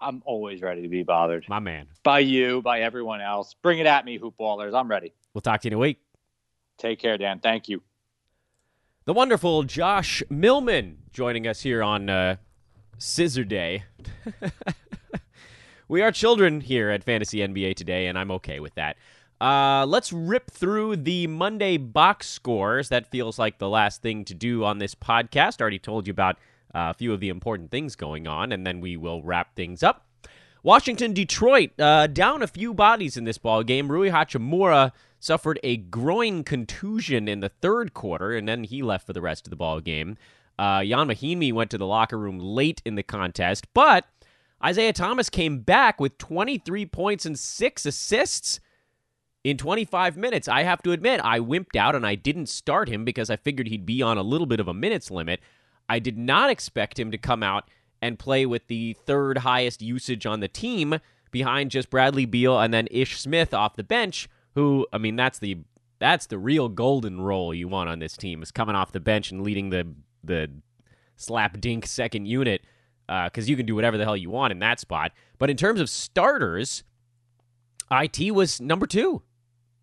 [0.00, 1.46] I'm always ready to be bothered.
[1.48, 1.86] My man.
[2.02, 3.54] By you, by everyone else.
[3.62, 4.74] Bring it at me, hoop hoopballers.
[4.74, 5.12] I'm ready.
[5.34, 5.98] We'll talk to you in a week.
[6.78, 7.40] Take care, Dan.
[7.40, 7.82] Thank you.
[9.04, 12.36] The wonderful Josh Millman joining us here on uh,
[12.96, 13.84] Scissor Day.
[15.88, 18.96] we are children here at Fantasy NBA today, and I'm okay with that.
[19.40, 22.90] Uh, let's rip through the Monday box scores.
[22.90, 25.60] That feels like the last thing to do on this podcast.
[25.60, 26.36] Already told you about
[26.74, 29.82] uh, a few of the important things going on, and then we will wrap things
[29.82, 30.06] up.
[30.62, 33.90] Washington, Detroit, uh, down a few bodies in this ball game.
[33.90, 39.14] Rui Hachimura suffered a groin contusion in the third quarter, and then he left for
[39.14, 40.18] the rest of the ball game.
[40.58, 44.04] Uh, Ian Mahinmi went to the locker room late in the contest, but
[44.62, 48.60] Isaiah Thomas came back with 23 points and six assists
[49.42, 50.48] in 25 minutes.
[50.48, 53.68] I have to admit, I wimped out and I didn't start him because I figured
[53.68, 55.40] he'd be on a little bit of a minutes limit.
[55.88, 57.68] I did not expect him to come out
[58.02, 60.98] and play with the third highest usage on the team
[61.30, 65.38] behind just Bradley Beal and then Ish Smith off the bench, who I mean that's
[65.38, 65.58] the
[65.98, 69.30] that's the real golden role you want on this team is coming off the bench
[69.30, 70.50] and leading the the
[71.16, 72.62] slap dink second unit
[73.06, 75.12] because uh, you can do whatever the hell you want in that spot.
[75.38, 76.84] But in terms of starters,
[77.90, 79.22] it was number two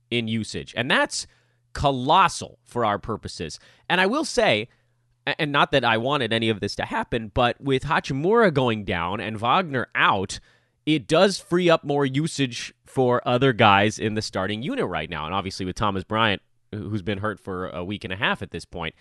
[0.09, 1.27] in usage, and that's
[1.73, 3.59] colossal for our purposes.
[3.89, 4.67] And I will say,
[5.25, 9.19] and not that I wanted any of this to happen, but with Hachimura going down
[9.19, 10.39] and Wagner out,
[10.85, 15.25] it does free up more usage for other guys in the starting unit right now.
[15.25, 16.41] And obviously with Thomas Bryant,
[16.71, 18.95] who's been hurt for a week and a half at this point.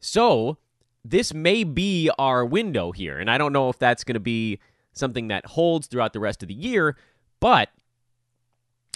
[0.00, 0.58] So
[1.04, 3.18] this may be our window here.
[3.18, 4.58] And I don't know if that's going to be
[4.92, 6.96] something that holds throughout the rest of the year,
[7.40, 7.70] but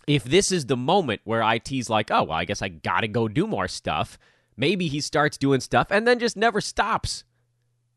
[0.08, 3.08] if this is the moment where IT's like, oh, well, I guess I got to
[3.08, 4.18] go do more stuff,
[4.56, 7.24] maybe he starts doing stuff and then just never stops.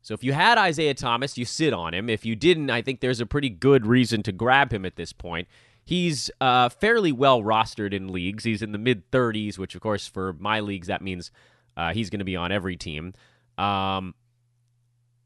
[0.02, 2.10] So if you had Isaiah Thomas, you sit on him.
[2.10, 5.12] If you didn't, I think there's a pretty good reason to grab him at this
[5.12, 5.48] point.
[5.84, 8.44] He's uh, fairly well rostered in leagues.
[8.44, 11.30] He's in the mid 30s, which, of course, for my leagues, that means
[11.78, 13.14] uh, he's going to be on every team.
[13.56, 14.14] Um,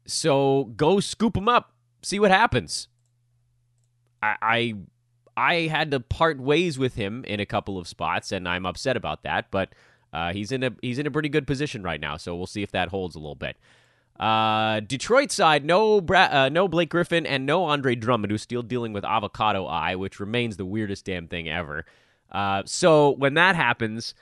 [0.05, 2.87] so go scoop him up, see what happens.
[4.23, 4.73] I, I
[5.37, 8.97] I had to part ways with him in a couple of spots, and I'm upset
[8.97, 9.51] about that.
[9.51, 9.69] But
[10.11, 12.63] uh, he's in a he's in a pretty good position right now, so we'll see
[12.63, 13.55] if that holds a little bit.
[14.19, 18.63] Uh, Detroit side, no Bra- uh, no Blake Griffin and no Andre Drummond, who's still
[18.63, 21.85] dealing with avocado eye, which remains the weirdest damn thing ever.
[22.31, 24.15] Uh, so when that happens,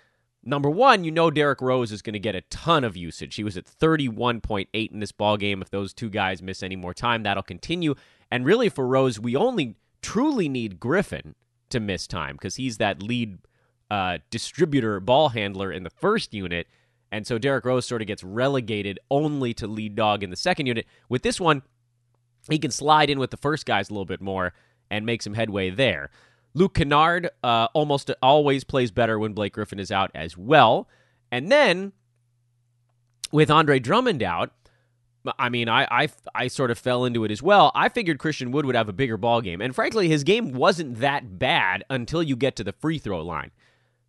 [0.44, 3.36] number one, you know Derrick Rose is going to get a ton of usage.
[3.36, 5.62] He was at 31.8 in this ball game.
[5.62, 7.96] If those two guys miss any more time, that'll continue.
[8.30, 9.76] And really, for Rose, we only
[10.16, 11.36] truly need Griffin
[11.70, 13.38] to miss time because he's that lead
[13.92, 16.68] uh, distributor ball handler in the first unit.
[17.12, 20.68] And so Derrick Rose sort of gets relegated only to lead dog in the second
[20.68, 20.86] unit.
[21.10, 21.64] With this one,
[22.50, 24.54] he can slide in with the first guys a little bit more
[24.90, 26.10] and make some headway there.
[26.54, 30.88] Luke Kennard uh, almost always plays better when Blake Griffin is out as well.
[31.30, 31.92] And then
[33.34, 34.54] with Andre Drummond out,
[35.40, 37.72] I mean, I, I, I sort of fell into it as well.
[37.76, 41.00] I figured Christian Wood would have a bigger ball game, and frankly, his game wasn't
[41.00, 43.52] that bad until you get to the free throw line.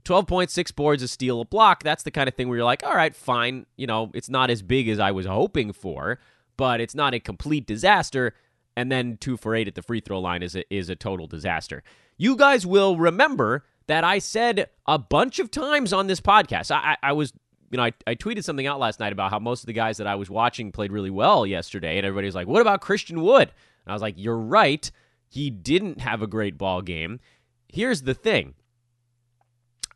[0.05, 1.83] 12.6 boards, a steal, a block.
[1.83, 3.67] That's the kind of thing where you're like, all right, fine.
[3.77, 6.21] You know, it's not as big as I was hoping for,
[6.57, 8.33] but it's not a complete disaster.
[8.77, 11.27] And then two for eight at the free throw line is a, is a total
[11.27, 11.83] disaster.
[12.17, 16.71] You guys will remember that I said a bunch of times on this podcast.
[16.71, 17.33] I, I was
[17.71, 19.97] you know, I, I tweeted something out last night about how most of the guys
[19.99, 23.21] that I was watching played really well yesterday, and everybody was like, "What about Christian
[23.21, 23.49] Wood?"
[23.85, 24.91] And I was like, "You're right.
[25.29, 27.21] He didn't have a great ball game."
[27.69, 28.55] Here's the thing.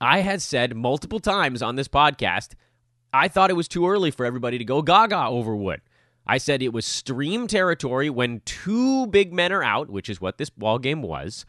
[0.01, 2.55] I had said multiple times on this podcast,
[3.13, 5.81] I thought it was too early for everybody to go gaga over Wood.
[6.27, 10.39] I said it was stream territory when two big men are out, which is what
[10.39, 11.45] this ball game was.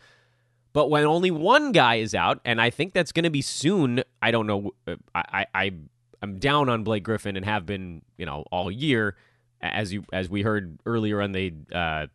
[0.73, 4.03] But when only one guy is out, and I think that's going to be soon.
[4.21, 4.71] I don't know.
[4.87, 5.73] Uh, I, I
[6.21, 9.15] I'm down on Blake Griffin and have been, you know, all year,
[9.61, 12.07] as you as we heard earlier on the uh,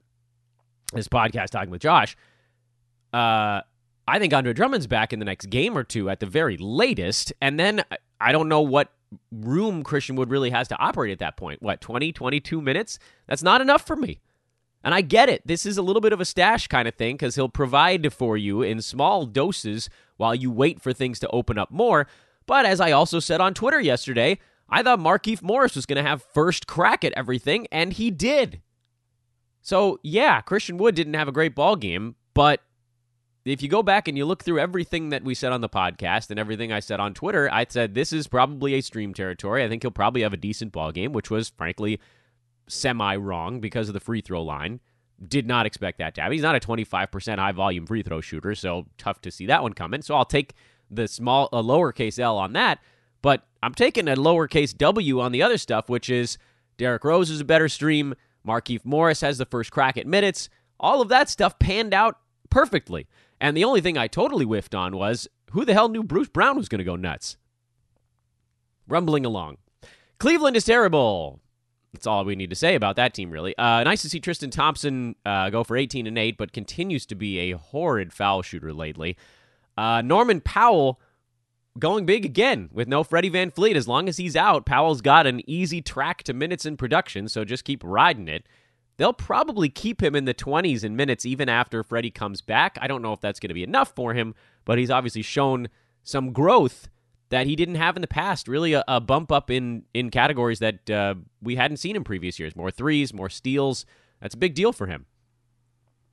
[0.92, 2.16] this podcast talking with Josh.
[3.12, 3.62] Uh,
[4.08, 7.32] I think Andre Drummond's back in the next game or two at the very latest,
[7.40, 7.84] and then
[8.20, 8.92] I don't know what
[9.32, 11.62] room Christian Wood really has to operate at that point.
[11.62, 12.98] What 20, 22 minutes?
[13.26, 14.20] That's not enough for me.
[14.84, 15.42] And I get it.
[15.44, 18.36] This is a little bit of a stash kind of thing because he'll provide for
[18.36, 22.06] you in small doses while you wait for things to open up more.
[22.46, 24.38] But as I also said on Twitter yesterday,
[24.68, 28.60] I thought Markieff Morris was going to have first crack at everything, and he did.
[29.62, 32.60] So, yeah, Christian Wood didn't have a great ball game, but
[33.44, 36.30] if you go back and you look through everything that we said on the podcast
[36.30, 39.62] and everything I said on Twitter, I said this is probably a stream territory.
[39.64, 42.00] I think he'll probably have a decent ball game, which was frankly
[42.68, 44.80] semi wrong because of the free throw line.
[45.26, 46.32] Did not expect that to happen.
[46.32, 49.72] He's not a 25% high volume free throw shooter, so tough to see that one
[49.72, 50.02] coming.
[50.02, 50.54] So I'll take
[50.90, 52.78] the small a lowercase L on that,
[53.22, 56.38] but I'm taking a lowercase W on the other stuff, which is
[56.76, 58.14] Derrick Rose is a better stream.
[58.46, 60.48] Markieff Morris has the first crack at minutes.
[60.78, 62.18] All of that stuff panned out
[62.50, 63.08] perfectly.
[63.40, 66.56] And the only thing I totally whiffed on was who the hell knew Bruce Brown
[66.56, 67.36] was going to go nuts?
[68.88, 69.58] Rumbling along.
[70.18, 71.40] Cleveland is terrible.
[71.92, 73.56] That's all we need to say about that team, really.
[73.56, 77.14] Uh, nice to see Tristan Thompson uh, go for 18 and 8, but continues to
[77.14, 79.16] be a horrid foul shooter lately.
[79.76, 81.00] Uh, Norman Powell
[81.78, 83.74] going big again with no Freddie VanVleet.
[83.74, 87.44] As long as he's out, Powell's got an easy track to minutes in production, so
[87.44, 88.46] just keep riding it.
[88.96, 92.78] They'll probably keep him in the 20s in minutes even after Freddie comes back.
[92.80, 95.68] I don't know if that's going to be enough for him, but he's obviously shown
[96.02, 96.88] some growth
[97.28, 98.48] that he didn't have in the past.
[98.48, 102.38] Really, a, a bump up in in categories that uh, we hadn't seen in previous
[102.38, 102.56] years.
[102.56, 103.84] More threes, more steals.
[104.20, 105.06] That's a big deal for him.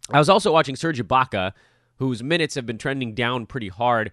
[0.10, 1.54] I was also watching Serge Ibaka,
[1.98, 4.12] whose minutes have been trending down pretty hard.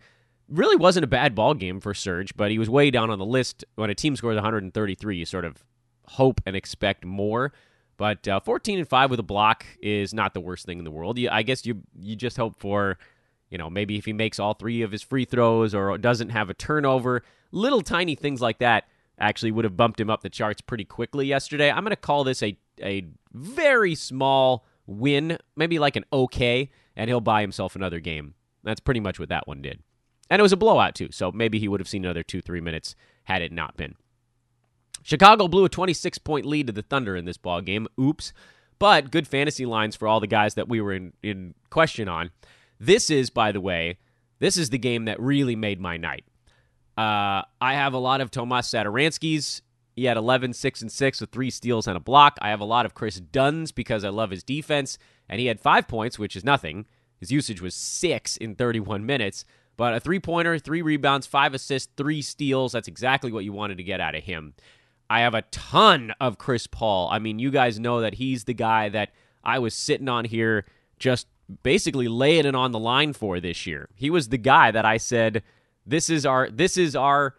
[0.48, 3.24] Really wasn't a bad ball game for Serge, but he was way down on the
[3.24, 3.64] list.
[3.76, 5.64] When a team scores 133, you sort of
[6.06, 7.52] hope and expect more.
[7.96, 10.90] But uh, 14 and five with a block is not the worst thing in the
[10.90, 11.18] world.
[11.18, 12.98] You, I guess you you just hope for,
[13.50, 16.48] you know, maybe if he makes all three of his free throws or doesn't have
[16.48, 17.22] a turnover,
[17.52, 18.84] little tiny things like that
[19.18, 21.70] actually would have bumped him up the charts pretty quickly yesterday.
[21.70, 26.70] I'm going to call this a a very small win, maybe like an okay,
[27.00, 28.34] and he'll buy himself another game.
[28.62, 29.82] That's pretty much what that one did.
[30.28, 32.60] And it was a blowout too, so maybe he would have seen another two three
[32.60, 32.94] minutes
[33.24, 33.94] had it not been.
[35.02, 37.88] Chicago blew a 26 point lead to the Thunder in this ball game.
[37.98, 38.34] Oops.
[38.78, 42.32] But good fantasy lines for all the guys that we were in, in question on.
[42.78, 43.96] This is, by the way,
[44.38, 46.24] this is the game that really made my night.
[46.98, 49.62] Uh, I have a lot of Tomas Satoranskys.
[49.96, 52.36] He had 11, 6, and 6 with three steals and a block.
[52.42, 54.98] I have a lot of Kris Dunn's because I love his defense,
[55.30, 56.84] and he had five points, which is nothing.
[57.18, 59.44] His usage was six in 31 minutes,
[59.76, 62.72] but a three pointer, three rebounds, five assists, three steals.
[62.72, 64.54] That's exactly what you wanted to get out of him.
[65.08, 67.08] I have a ton of Chris Paul.
[67.10, 69.12] I mean, you guys know that he's the guy that
[69.44, 70.66] I was sitting on here
[70.98, 71.28] just
[71.62, 73.88] basically laying it on the line for this year.
[73.94, 75.42] He was the guy that I said
[75.86, 77.34] this is our this is our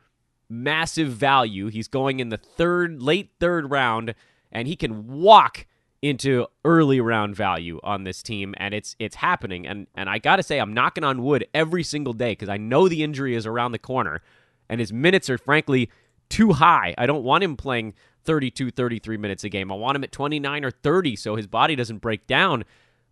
[0.50, 1.68] massive value.
[1.68, 4.16] He's going in the third late third round
[4.52, 5.66] and he can walk
[6.02, 10.38] into early round value on this team and it's it's happening and and I got
[10.38, 13.45] to say I'm knocking on wood every single day cuz I know the injury is
[13.45, 14.22] around the corner
[14.68, 15.91] and his minutes are frankly
[16.30, 16.95] too high.
[16.97, 17.93] I don't want him playing
[18.24, 19.72] 32, 33 minutes a game.
[19.72, 22.64] I want him at 29 or 30 so his body doesn't break down.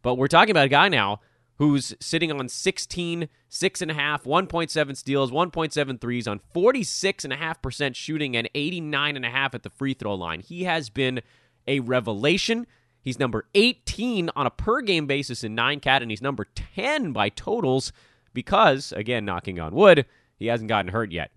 [0.01, 1.19] But we're talking about a guy now
[1.57, 9.63] who's sitting on 16, 6.5, 1.7 steals, 1.7 threes on 46.5% shooting and 89.5 at
[9.63, 10.39] the free throw line.
[10.39, 11.21] He has been
[11.67, 12.65] a revelation.
[13.01, 16.45] He's number 18 on a per game basis in 9 cat, and he's number
[16.75, 17.91] 10 by totals
[18.33, 20.05] because, again, knocking on wood,
[20.37, 21.31] he hasn't gotten hurt yet.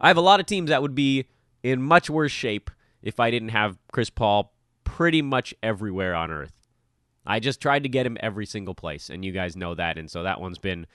[0.00, 1.26] I have a lot of teams that would be
[1.62, 2.70] in much worse shape
[3.02, 4.52] if I didn't have Chris Paul
[4.84, 6.52] pretty much everywhere on earth.
[7.26, 10.10] I just tried to get him every single place, and you guys know that, and
[10.10, 10.86] so that one's been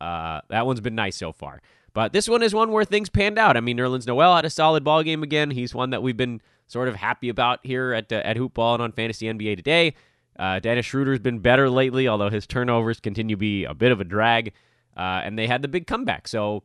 [0.00, 1.60] uh, that one's been nice so far.
[1.92, 3.56] But this one is one where things panned out.
[3.56, 5.50] I mean, Nerlens Noel had a solid ball game again.
[5.50, 8.82] He's one that we've been sort of happy about here at uh, at Hoopball and
[8.82, 9.94] on Fantasy NBA today.
[10.38, 14.00] Uh, Dennis Schroeder's been better lately, although his turnovers continue to be a bit of
[14.00, 14.52] a drag.
[14.96, 16.62] Uh, and they had the big comeback, so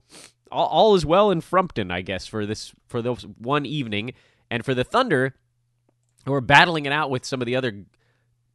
[0.52, 4.14] all, all is well in Frumpton, I guess, for this for this one evening.
[4.52, 5.36] And for the Thunder,
[6.26, 7.86] who are battling it out with some of the other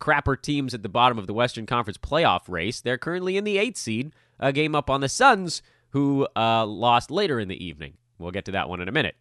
[0.01, 3.59] crapper teams at the bottom of the Western Conference playoff race, they're currently in the
[3.59, 7.95] eighth seed, a game up on the Suns, who uh, lost later in the evening.
[8.18, 9.16] We'll get to that one in a minute.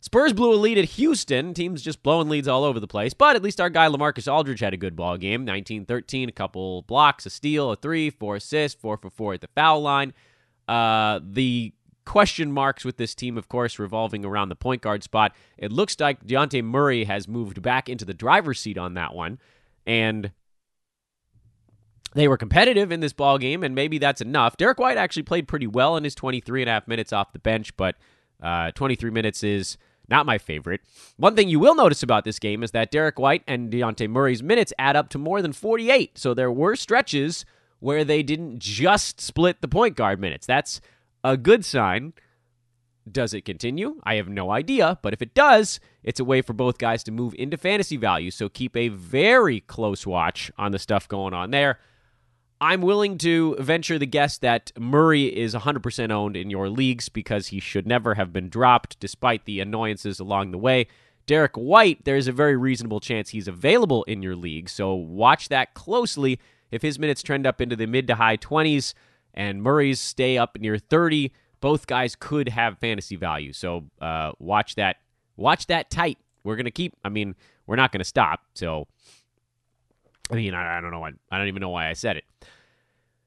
[0.00, 1.52] Spurs blew a lead at Houston.
[1.54, 3.14] Teams just blowing leads all over the place.
[3.14, 5.44] But at least our guy LaMarcus Aldridge had a good ball game.
[5.44, 9.48] 19-13, a couple blocks, a steal, a three, four assists, four for four at the
[9.48, 10.12] foul line.
[10.68, 11.72] Uh, the
[12.04, 15.34] question marks with this team, of course, revolving around the point guard spot.
[15.58, 19.38] It looks like Dejounte Murray has moved back into the driver's seat on that one.
[19.86, 20.30] And
[22.14, 24.56] they were competitive in this ball game, and maybe that's enough.
[24.56, 27.38] Derrick White actually played pretty well in his 23 and a half minutes off the
[27.38, 27.96] bench, but
[28.42, 29.78] uh, 23 minutes is
[30.08, 30.80] not my favorite.
[31.16, 34.42] One thing you will notice about this game is that Derrick White and Dejounte Murray's
[34.42, 36.18] minutes add up to more than 48.
[36.18, 37.44] So there were stretches
[37.80, 40.46] where they didn't just split the point guard minutes.
[40.46, 40.80] That's
[41.24, 42.12] a good sign.
[43.10, 44.00] Does it continue?
[44.02, 47.12] I have no idea, but if it does, it's a way for both guys to
[47.12, 48.32] move into fantasy value.
[48.32, 51.78] So keep a very close watch on the stuff going on there.
[52.60, 57.48] I'm willing to venture the guess that Murray is 100% owned in your leagues because
[57.48, 60.86] he should never have been dropped despite the annoyances along the way.
[61.26, 65.74] Derrick White, there's a very reasonable chance he's available in your league, so watch that
[65.74, 66.38] closely.
[66.70, 68.94] If his minutes trend up into the mid to high 20s,
[69.36, 71.32] and Murray's stay up near 30.
[71.60, 74.96] Both guys could have fantasy value, so uh, watch that.
[75.36, 76.18] Watch that tight.
[76.44, 76.94] We're gonna keep.
[77.04, 77.34] I mean,
[77.66, 78.40] we're not gonna stop.
[78.54, 78.86] So
[80.30, 81.00] I mean, I, I don't know.
[81.00, 82.24] Why, I don't even know why I said it.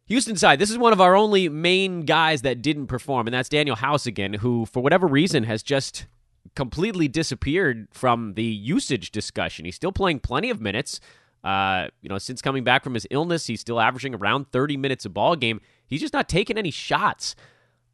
[0.08, 3.48] Houston side, this is one of our only main guys that didn't perform, and that's
[3.48, 6.08] Danuel House again, who, for whatever reason, has just
[6.56, 9.66] completely disappeared from the usage discussion.
[9.66, 11.00] He's still playing plenty of minutes.
[11.44, 15.06] Uh, you know, since coming back from his illness, he's still averaging around 30 minutes
[15.06, 15.62] a ball game.
[15.86, 17.36] He's just not taking any shots.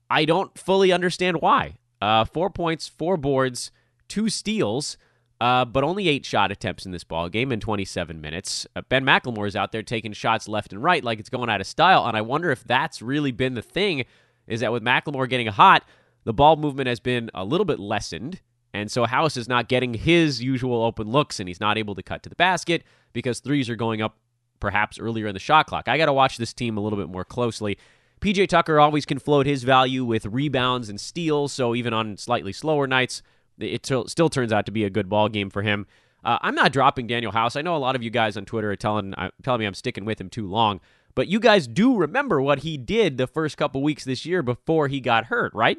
[0.10, 1.76] I don't fully understand why.
[2.02, 3.72] Uh, four points, four boards,
[4.08, 4.98] two steals,
[5.42, 8.66] uh, but only eight shot attempts in this ball game in 27 minutes.
[8.76, 11.62] Uh, ben McLemore is out there taking shots left and right like it's going out
[11.62, 14.06] of style, and I wonder if that's really been the thing.
[14.48, 15.84] Is that with McLemore getting hot,
[16.24, 18.42] the ball movement has been a little bit lessened,
[18.74, 22.04] and so House is not getting his usual open looks, and he's not able to
[22.04, 22.84] cut to the basket
[23.14, 24.18] because threes are going up
[24.60, 25.88] perhaps earlier in the shot clock.
[25.88, 27.78] I got to watch this team a little bit more closely.
[28.22, 32.54] PJ Tucker always can float his value with rebounds and steals, so even on slightly
[32.54, 33.22] slower nights,
[33.60, 35.88] it still turns out to be a good ball game for him.
[36.24, 37.56] Uh, I'm not dropping Danuel House.
[37.56, 39.74] I know a lot of you guys on Twitter are telling uh, telling me I'm
[39.76, 40.82] sticking with him too long,
[41.14, 44.88] but you guys do remember what he did the first couple weeks this year before
[44.88, 45.78] he got hurt, right?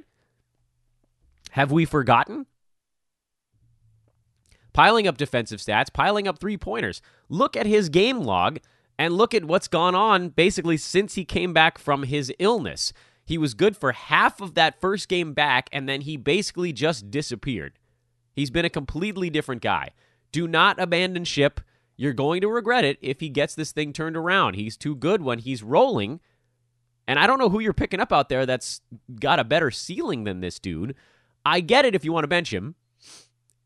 [1.50, 2.46] Have we forgotten?
[4.72, 7.00] Piling up defensive stats, piling up three pointers.
[7.28, 8.58] Look at his game log
[8.98, 12.92] and look at what's gone on basically since he came back from his illness.
[13.26, 17.10] He was good for half of that first game back, and then he basically just
[17.10, 17.78] disappeared.
[18.32, 19.90] He's been a completely different guy.
[20.30, 21.60] Do not abandon ship.
[21.96, 24.54] You're going to regret it if he gets this thing turned around.
[24.54, 26.20] He's too good when he's rolling.
[27.08, 28.80] And I don't know who you're picking up out there that's
[29.18, 30.94] got a better ceiling than this dude.
[31.44, 32.76] I get it if you want to bench him.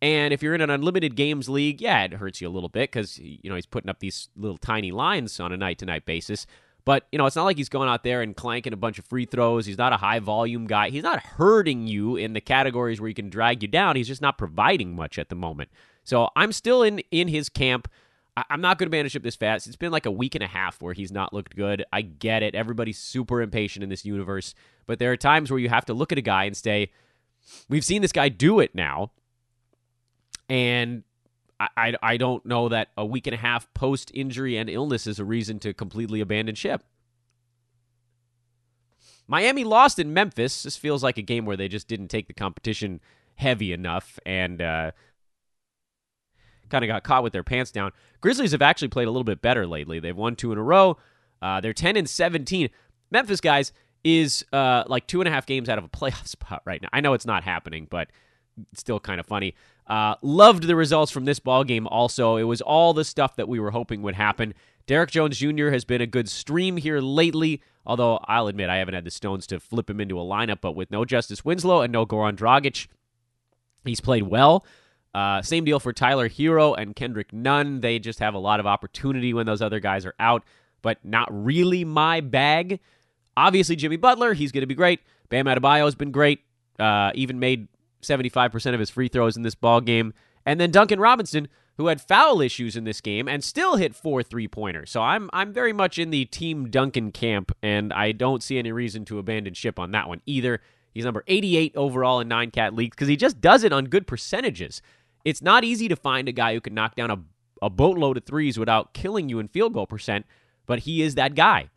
[0.02, 2.90] And if you're in an unlimited games league, yeah, it hurts you a little bit
[2.90, 6.06] because you know he's putting up these little tiny lines on a night to night
[6.06, 6.46] basis.
[6.84, 9.04] But, you know, it's not like he's going out there and clanking a bunch of
[9.04, 9.66] free throws.
[9.66, 10.90] He's not a high volume guy.
[10.90, 13.96] He's not hurting you in the categories where he can drag you down.
[13.96, 15.68] He's just not providing much at the moment.
[16.04, 17.88] So I'm still in in his camp.
[18.36, 19.66] I- I'm not going to manage up this fast.
[19.66, 21.84] It's been like a week and a half where he's not looked good.
[21.92, 22.54] I get it.
[22.54, 24.54] Everybody's super impatient in this universe.
[24.86, 26.90] But there are times where you have to look at a guy and say,
[27.68, 29.10] we've seen this guy do it now.
[30.48, 31.04] And
[31.60, 35.18] I, I, don't know that a week and a half post injury and illness is
[35.18, 36.82] a reason to completely abandon ship.
[39.28, 40.62] Miami lost in Memphis.
[40.62, 43.00] This feels like a game where they just didn't take the competition
[43.36, 44.90] heavy enough and uh,
[46.70, 47.92] kind of got caught with their pants down.
[48.20, 50.00] Grizzlies have actually played a little bit better lately.
[50.00, 50.96] They've won two in a row.
[51.42, 52.70] Uh, they're 10 and 17.
[53.10, 56.62] Memphis, guys, is uh, like two and a half games out of a playoff spot
[56.64, 56.88] right now.
[56.92, 58.08] I know it's not happening, but
[58.74, 59.54] still kind of funny.
[59.86, 61.86] Uh, loved the results from this ball game.
[61.86, 64.54] Also, it was all the stuff that we were hoping would happen.
[64.86, 65.70] Derrick Jones Jr.
[65.70, 67.62] has been a good stream here lately.
[67.86, 70.72] Although I'll admit I haven't had the stones to flip him into a lineup, but
[70.72, 72.86] with no Justice Winslow and no Goran Dragic,
[73.84, 74.64] he's played well.
[75.14, 77.80] Uh, same deal for Tyler Herro and Kendrick Nunn.
[77.80, 80.44] They just have a lot of opportunity when those other guys are out,
[80.82, 82.80] but not really my bag.
[83.36, 85.00] Obviously, Jimmy Butler, he's going to be great.
[85.28, 86.40] Bam Adebayo has been great.
[86.78, 87.68] Uh, even made
[88.02, 90.12] 75% of his free throws in this ball game.
[90.46, 94.22] And then Duncan Robinson, who had foul issues in this game and still hit four
[94.22, 94.90] three pointers.
[94.90, 98.72] So I'm I'm very much in the team Duncan camp, and I don't see any
[98.72, 100.60] reason to abandon ship on that one either.
[100.92, 104.06] He's number 88 overall in nine cat leagues because he just does it on good
[104.06, 104.82] percentages.
[105.24, 107.18] It's not easy to find a guy who can knock down a,
[107.62, 110.26] a boatload of threes without killing you in field goal percent,
[110.66, 111.70] but he is that guy.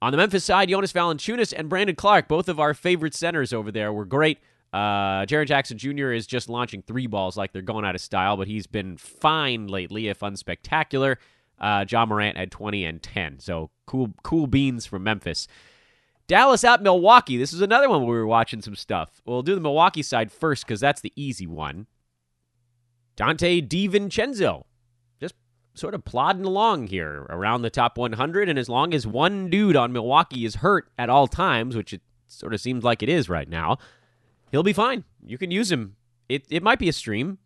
[0.00, 3.72] On the Memphis side, Jonas Valanciunas and Brandon Clarke, both of our favorite centers over
[3.72, 4.38] there, were great.
[4.72, 6.12] Uh, Jaren Jackson Jr.
[6.12, 9.66] is just launching three balls like they're going out of style, but he's been fine
[9.66, 11.16] lately, if unspectacular.
[11.58, 13.40] Uh, Ja Morant had 20 and 10.
[13.40, 15.48] So cool, cool beans from Memphis.
[16.26, 17.38] Dallas at Milwaukee.
[17.38, 19.22] This is another one where we were watching some stuff.
[19.24, 21.86] We'll do the Milwaukee side first because that's the easy one.
[23.16, 24.64] Donte DiVincenzo
[25.18, 25.34] just
[25.74, 28.48] sort of plodding along here around the top 100.
[28.48, 32.02] And as long as one dude on Milwaukee is hurt at all times, which it
[32.26, 33.78] sort of seems like it is right now,
[34.50, 35.04] he'll be fine.
[35.24, 35.96] You can use him.
[36.28, 37.38] It it might be a stream,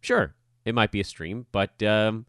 [0.00, 0.34] sure.
[0.64, 2.26] It might be a stream, but um,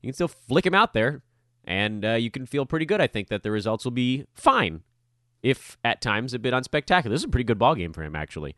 [0.00, 1.22] you can still flick him out there,
[1.64, 3.00] and uh, you can feel pretty good.
[3.00, 4.82] I think that the results will be fine,
[5.42, 7.10] if at times a bit unspectacular.
[7.10, 8.56] This is a pretty good ball game for him, actually.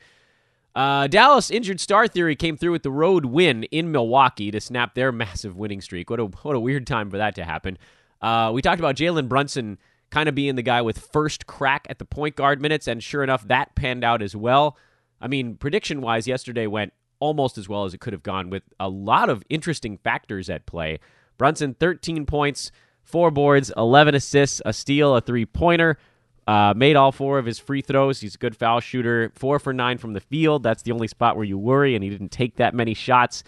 [0.75, 4.95] Uh, Dallas injured star theory came through with the road win in Milwaukee to snap
[4.95, 6.11] their massive winning streak.
[6.11, 7.79] What a what a weird time for that to happen.
[8.21, 9.79] Uh, we talked about Jalen Brunson
[10.11, 13.25] kind of being the guy with first crack at the point guard minutes, and sure
[13.25, 14.77] enough, that panned out as well.
[15.21, 18.63] I mean, prediction wise, yesterday went almost as well as it could have gone with
[18.79, 20.99] a lot of interesting factors at play.
[21.39, 22.71] Brunson, 13 points,
[23.03, 25.99] four boards, 11 assists, a steal, a three pointer.
[26.47, 28.21] Uh, made all four of his free throws.
[28.21, 29.33] He's a good foul shooter.
[29.35, 30.63] Four for nine from the field.
[30.63, 33.43] That's the only spot where you worry, and he didn't take that many shots.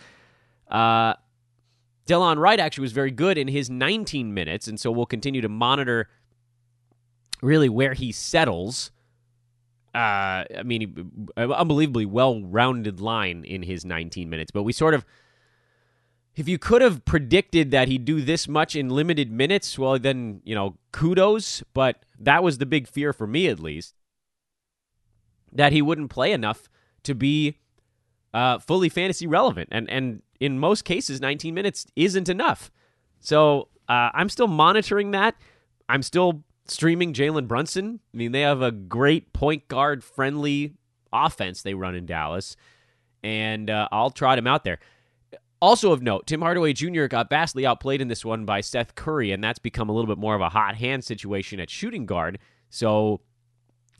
[0.68, 1.14] Uh,
[2.08, 5.48] Delon Wright actually was very good in his 19 minutes, and so we'll continue to
[5.48, 6.08] monitor
[7.40, 8.90] really where he settles.
[9.98, 15.04] Uh, I mean, unbelievably well-rounded line in his 19 minutes, but we sort of
[16.36, 20.40] if you could have predicted that he'd do this much in limited minutes, well, then,
[20.44, 21.64] you know, kudos.
[21.74, 23.96] But that was the big fear for me, at least,
[25.50, 26.68] that he wouldn't play enough
[27.02, 27.58] to be
[28.32, 29.70] uh, fully fantasy relevant.
[29.72, 32.70] And, and in most cases, 19 minutes isn't enough.
[33.18, 35.34] So uh, I'm still monitoring that.
[35.88, 38.00] I'm still streaming Jalen Brunson.
[38.12, 40.74] I mean, they have a great point guard friendly
[41.12, 42.56] offense they run in Dallas.
[43.22, 44.78] And uh, I'll trot him out there.
[45.60, 47.06] Also of note, Tim Hardaway Jr.
[47.06, 50.18] got vastly outplayed in this one by Seth Curry, and that's become a little bit
[50.18, 52.38] more of a hot hand situation at shooting guard.
[52.70, 53.20] So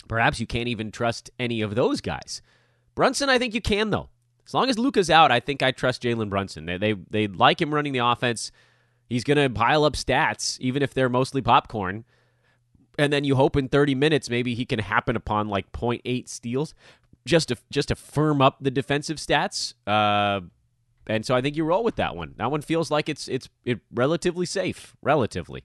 [0.07, 2.43] perhaps you can't even trust any of those guys.
[2.95, 4.09] Brunson, I think you can though.
[4.47, 6.65] As long as Luka's out, I think I trust Jalen Brunson.
[6.65, 8.51] They, they they like him running the offense.
[9.09, 12.05] He's to pile up stats, even if they're mostly popcorn.
[12.99, 16.75] And then you hope in 30 minutes maybe he can happen upon like 0.8 steals,
[17.25, 19.75] just to just to firm up the defensive stats.
[19.87, 20.41] Uh,
[21.07, 22.35] and so I think you roll with that one.
[22.37, 25.65] That one feels like it's it's it relatively safe, relatively.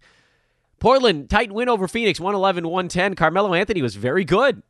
[0.80, 3.16] Portland, tight win over Phoenix, 111 110.
[3.16, 4.64] Carmelo Anthony was very good.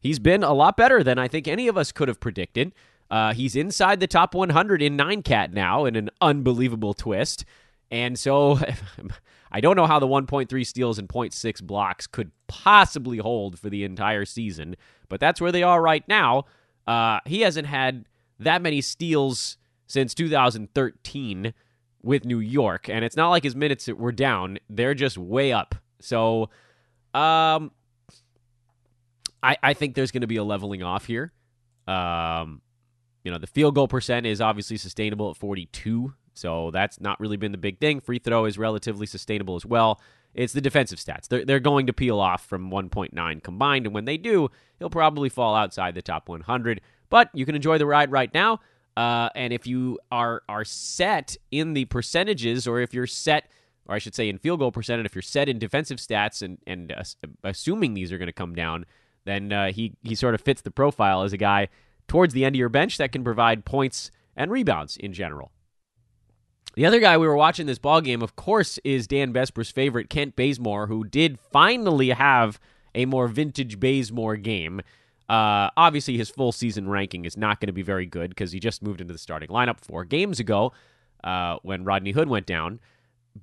[0.00, 2.72] He's been a lot better than I think any of us could have predicted.
[3.10, 7.44] Uh, he's inside the top 100 in nine cat now in an unbelievable twist.
[7.90, 8.58] And so
[9.52, 13.84] I don't know how the 1.3 steals and 0.6 blocks could possibly hold for the
[13.84, 14.76] entire season,
[15.08, 16.44] but that's where they are right now.
[16.86, 18.06] Uh, he hasn't had
[18.38, 21.52] that many steals since 2013
[22.02, 25.74] with New York, and it's not like his minutes were down; they're just way up.
[26.00, 26.44] So,
[27.12, 27.72] um,
[29.42, 31.32] I I think there's going to be a leveling off here.
[31.86, 32.62] Um,
[33.24, 37.36] you know, the field goal percent is obviously sustainable at 42, so that's not really
[37.36, 38.00] been the big thing.
[38.00, 40.00] Free throw is relatively sustainable as well.
[40.34, 41.28] It's the defensive stats.
[41.28, 45.28] They're, they're going to peel off from 1.9 combined, and when they do, he'll probably
[45.28, 46.80] fall outside the top 100.
[47.08, 48.60] But you can enjoy the ride right now.
[48.96, 53.50] Uh, and if you are are set in the percentages, or if you're set,
[53.86, 56.58] or I should say in field goal percentage, if you're set in defensive stats, and
[56.66, 57.02] and uh,
[57.44, 58.86] assuming these are going to come down,
[59.24, 61.68] then uh, he he sort of fits the profile as a guy
[62.08, 65.52] towards the end of your bench that can provide points and rebounds in general.
[66.74, 70.08] The other guy we were watching this ball game, of course, is Dan Besbris' favorite,
[70.08, 72.60] Kent Bazemore, who did finally have
[72.94, 74.80] a more vintage Bazemore game.
[75.28, 78.60] Uh, obviously, his full season ranking is not going to be very good because he
[78.60, 80.72] just moved into the starting lineup four games ago
[81.24, 82.80] uh, when Rodney Hood went down.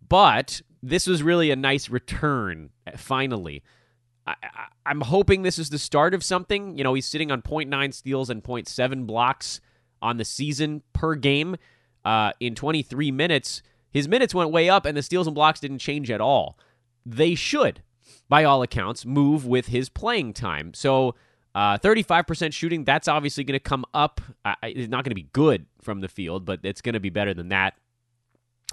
[0.09, 3.63] But this was really a nice return, finally.
[4.25, 4.35] I,
[4.85, 6.77] am hoping this is the start of something.
[6.77, 9.61] You know, he's sitting on 0.9 steals and 0.7 blocks
[10.01, 11.55] on the season per game.
[12.07, 15.79] Uh, in 23 minutes, his minutes went way up, and the steals and blocks didn't
[15.79, 16.57] change at all.
[17.05, 17.81] They should,
[18.29, 20.73] by all accounts, move with his playing time.
[20.73, 21.15] So
[21.53, 24.21] uh, 35% shooting, that's obviously going to come up.
[24.45, 27.09] Uh, it's not going to be good from the field, but it's going to be
[27.09, 27.73] better than that.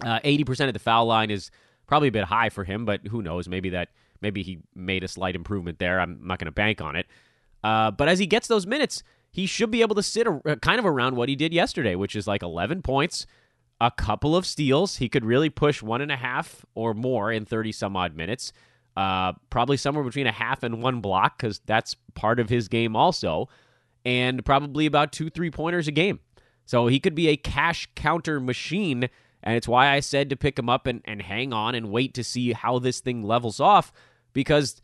[0.00, 1.50] Uh, 80% of the foul line is
[1.88, 3.48] probably a bit high for him, but who knows?
[3.48, 3.88] Maybe that
[4.20, 5.98] maybe he made a slight improvement there.
[5.98, 7.06] I'm not going to bank on it.
[7.64, 9.02] Uh, but as he gets those minutes,
[9.34, 12.14] he should be able to sit a, kind of around what he did yesterday, which
[12.14, 13.26] is like 11 points,
[13.80, 14.98] a couple of steals.
[14.98, 18.52] He could really push one and a half or more in 30 some odd minutes
[18.96, 22.94] uh, probably somewhere between a half and one block because that's part of his game
[22.94, 23.48] also,
[24.04, 26.20] and probably about two three pointers a game.
[26.66, 29.08] So he could be a cash counter machine,
[29.42, 32.14] and it's why I said to pick him up and, and hang on and wait
[32.14, 33.92] to see how this thing levels off
[34.32, 34.80] because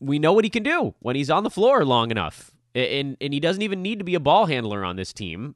[0.00, 2.52] we know what he can do when he's on the floor long enough.
[2.74, 5.54] And, and he doesn't even need to be a ball handler on this team.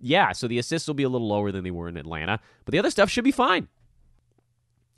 [0.00, 2.72] Yeah, so the assists will be a little lower than they were in Atlanta, but
[2.72, 3.68] the other stuff should be fine.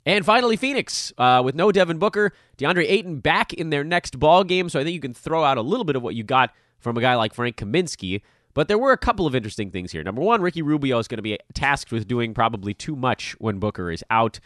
[0.05, 4.43] And finally, Phoenix uh, with no Devin Booker, DeAndre Ayton back in their next ball
[4.43, 4.67] game.
[4.69, 6.97] So I think you can throw out a little bit of what you got from
[6.97, 8.21] a guy like Frank Kaminsky.
[8.53, 10.03] But there were a couple of interesting things here.
[10.03, 13.59] Number one, Ricky Rubio is going to be tasked with doing probably too much when
[13.59, 14.39] Booker is out.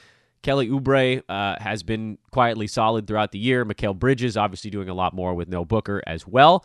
[0.44, 3.66] Kelly Oubre uh, has been quietly solid throughout the year.
[3.66, 6.64] Mikal Bridges obviously doing a lot more with no Booker as well.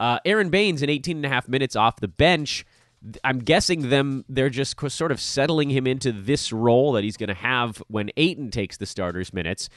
[0.00, 2.64] Uh, Aron Baynes in 18 and a half minutes off the bench.
[3.22, 7.28] I'm guessing them they're just sort of settling him into this role that he's going
[7.28, 9.68] to have when Ayton takes the starters minutes.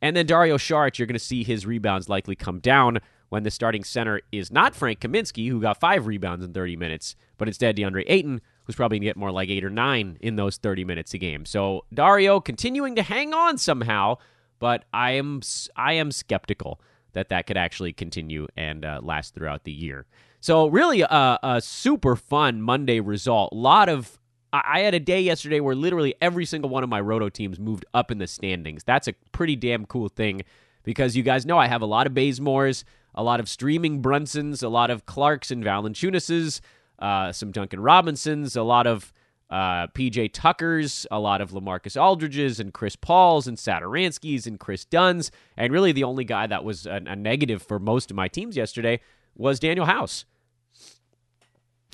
[0.00, 3.50] And then Dario Saric, you're going to see his rebounds likely come down when the
[3.50, 7.76] starting center is not Frank Kaminsky, who got five rebounds in 30 minutes, but instead
[7.76, 10.84] DeAndre Ayton, who's probably going to get more like eight or nine in those 30
[10.84, 11.44] minutes a game.
[11.44, 14.18] So Dario continuing to hang on somehow,
[14.60, 15.40] but I am
[15.74, 16.80] I am skeptical
[17.12, 20.06] that that could actually continue and uh, last throughout the year.
[20.40, 23.52] So really, a, a super fun Monday result.
[23.52, 24.18] A lot of
[24.52, 27.86] I, had a day yesterday where literally every single one of my roto teams moved
[27.94, 28.84] up in the standings.
[28.84, 30.42] That's a pretty damn cool thing
[30.82, 32.84] because you guys know I have a lot of Bazemores,
[33.14, 36.60] a lot of streaming Brunsons, a lot of Clarkes and Valanciunases,
[36.98, 39.12] uh, some Duncan Robinsons, a lot of
[39.52, 44.86] uh, PJ Tuckers, a lot of LaMarcus Aldridges and Chris Pauls and Satoranskys and Kris
[44.86, 45.30] Dunns.
[45.58, 48.56] And really, the only guy that was a, a negative for most of my teams
[48.56, 49.00] yesterday
[49.36, 50.24] was Danuel House.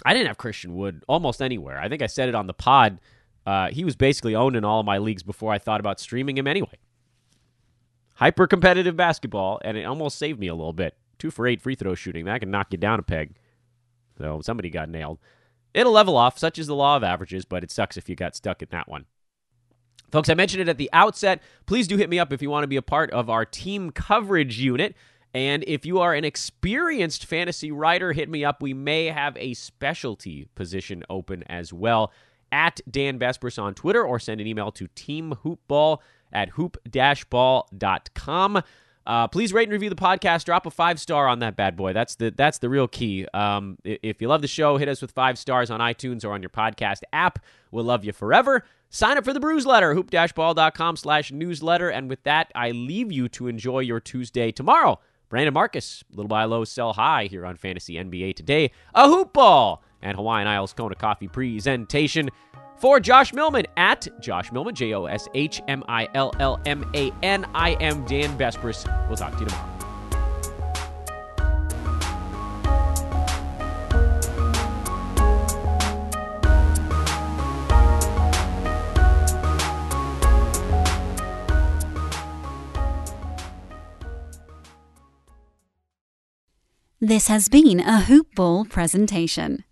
[0.06, 1.80] I didn't have Christian Wood almost anywhere.
[1.80, 3.00] I think I said it on the pod.
[3.44, 6.38] Uh, he was basically owned in all of my leagues before I thought about streaming
[6.38, 6.78] him anyway.
[8.14, 10.96] Hyper competitive basketball, and it almost saved me a little bit.
[11.18, 12.26] Two for eight free throw shooting.
[12.26, 13.34] That can knock you down a peg.
[14.16, 15.18] So somebody got nailed.
[15.78, 18.34] It'll level off, such is the law of averages, but it sucks if you got
[18.34, 19.04] stuck in that one.
[20.10, 21.40] Folks, I mentioned it at the outset.
[21.66, 23.92] Please do hit me up if you want to be a part of our team
[23.92, 24.96] coverage unit.
[25.32, 28.60] And if you are an experienced fantasy writer, hit me up.
[28.60, 32.12] We may have a specialty position open as well
[32.50, 35.98] at Dan Besbris on Twitter or send an email to teamhoopball
[36.32, 38.62] at hoop-ball.com.
[39.08, 40.44] Uh, please rate and review the podcast.
[40.44, 41.94] Drop a five star on that bad boy.
[41.94, 43.26] That's the that's the real key.
[43.32, 46.42] Um, if you love the show, hit us with five stars on iTunes or on
[46.42, 47.38] your podcast app.
[47.70, 48.64] We'll love you forever.
[48.90, 51.90] Sign up for the Brews Letter, hoop-ball.com slash newsletter.
[51.90, 55.00] And with that, I leave you to enjoy your Tuesday tomorrow.
[55.28, 58.70] Brandon Marcus, little by low, sell high here on Fantasy NBA today.
[58.94, 62.30] A hoop ball and Hawaiian Isles Kona Coffee presentation.
[62.78, 66.88] For Josh Millman at Josh Millman, J O S H M I L L M
[66.94, 67.44] A N.
[67.54, 68.86] I am Dan Besbris.
[69.08, 69.74] We'll talk to you tomorrow.
[87.00, 89.64] This has been a Hoop Ball presentation.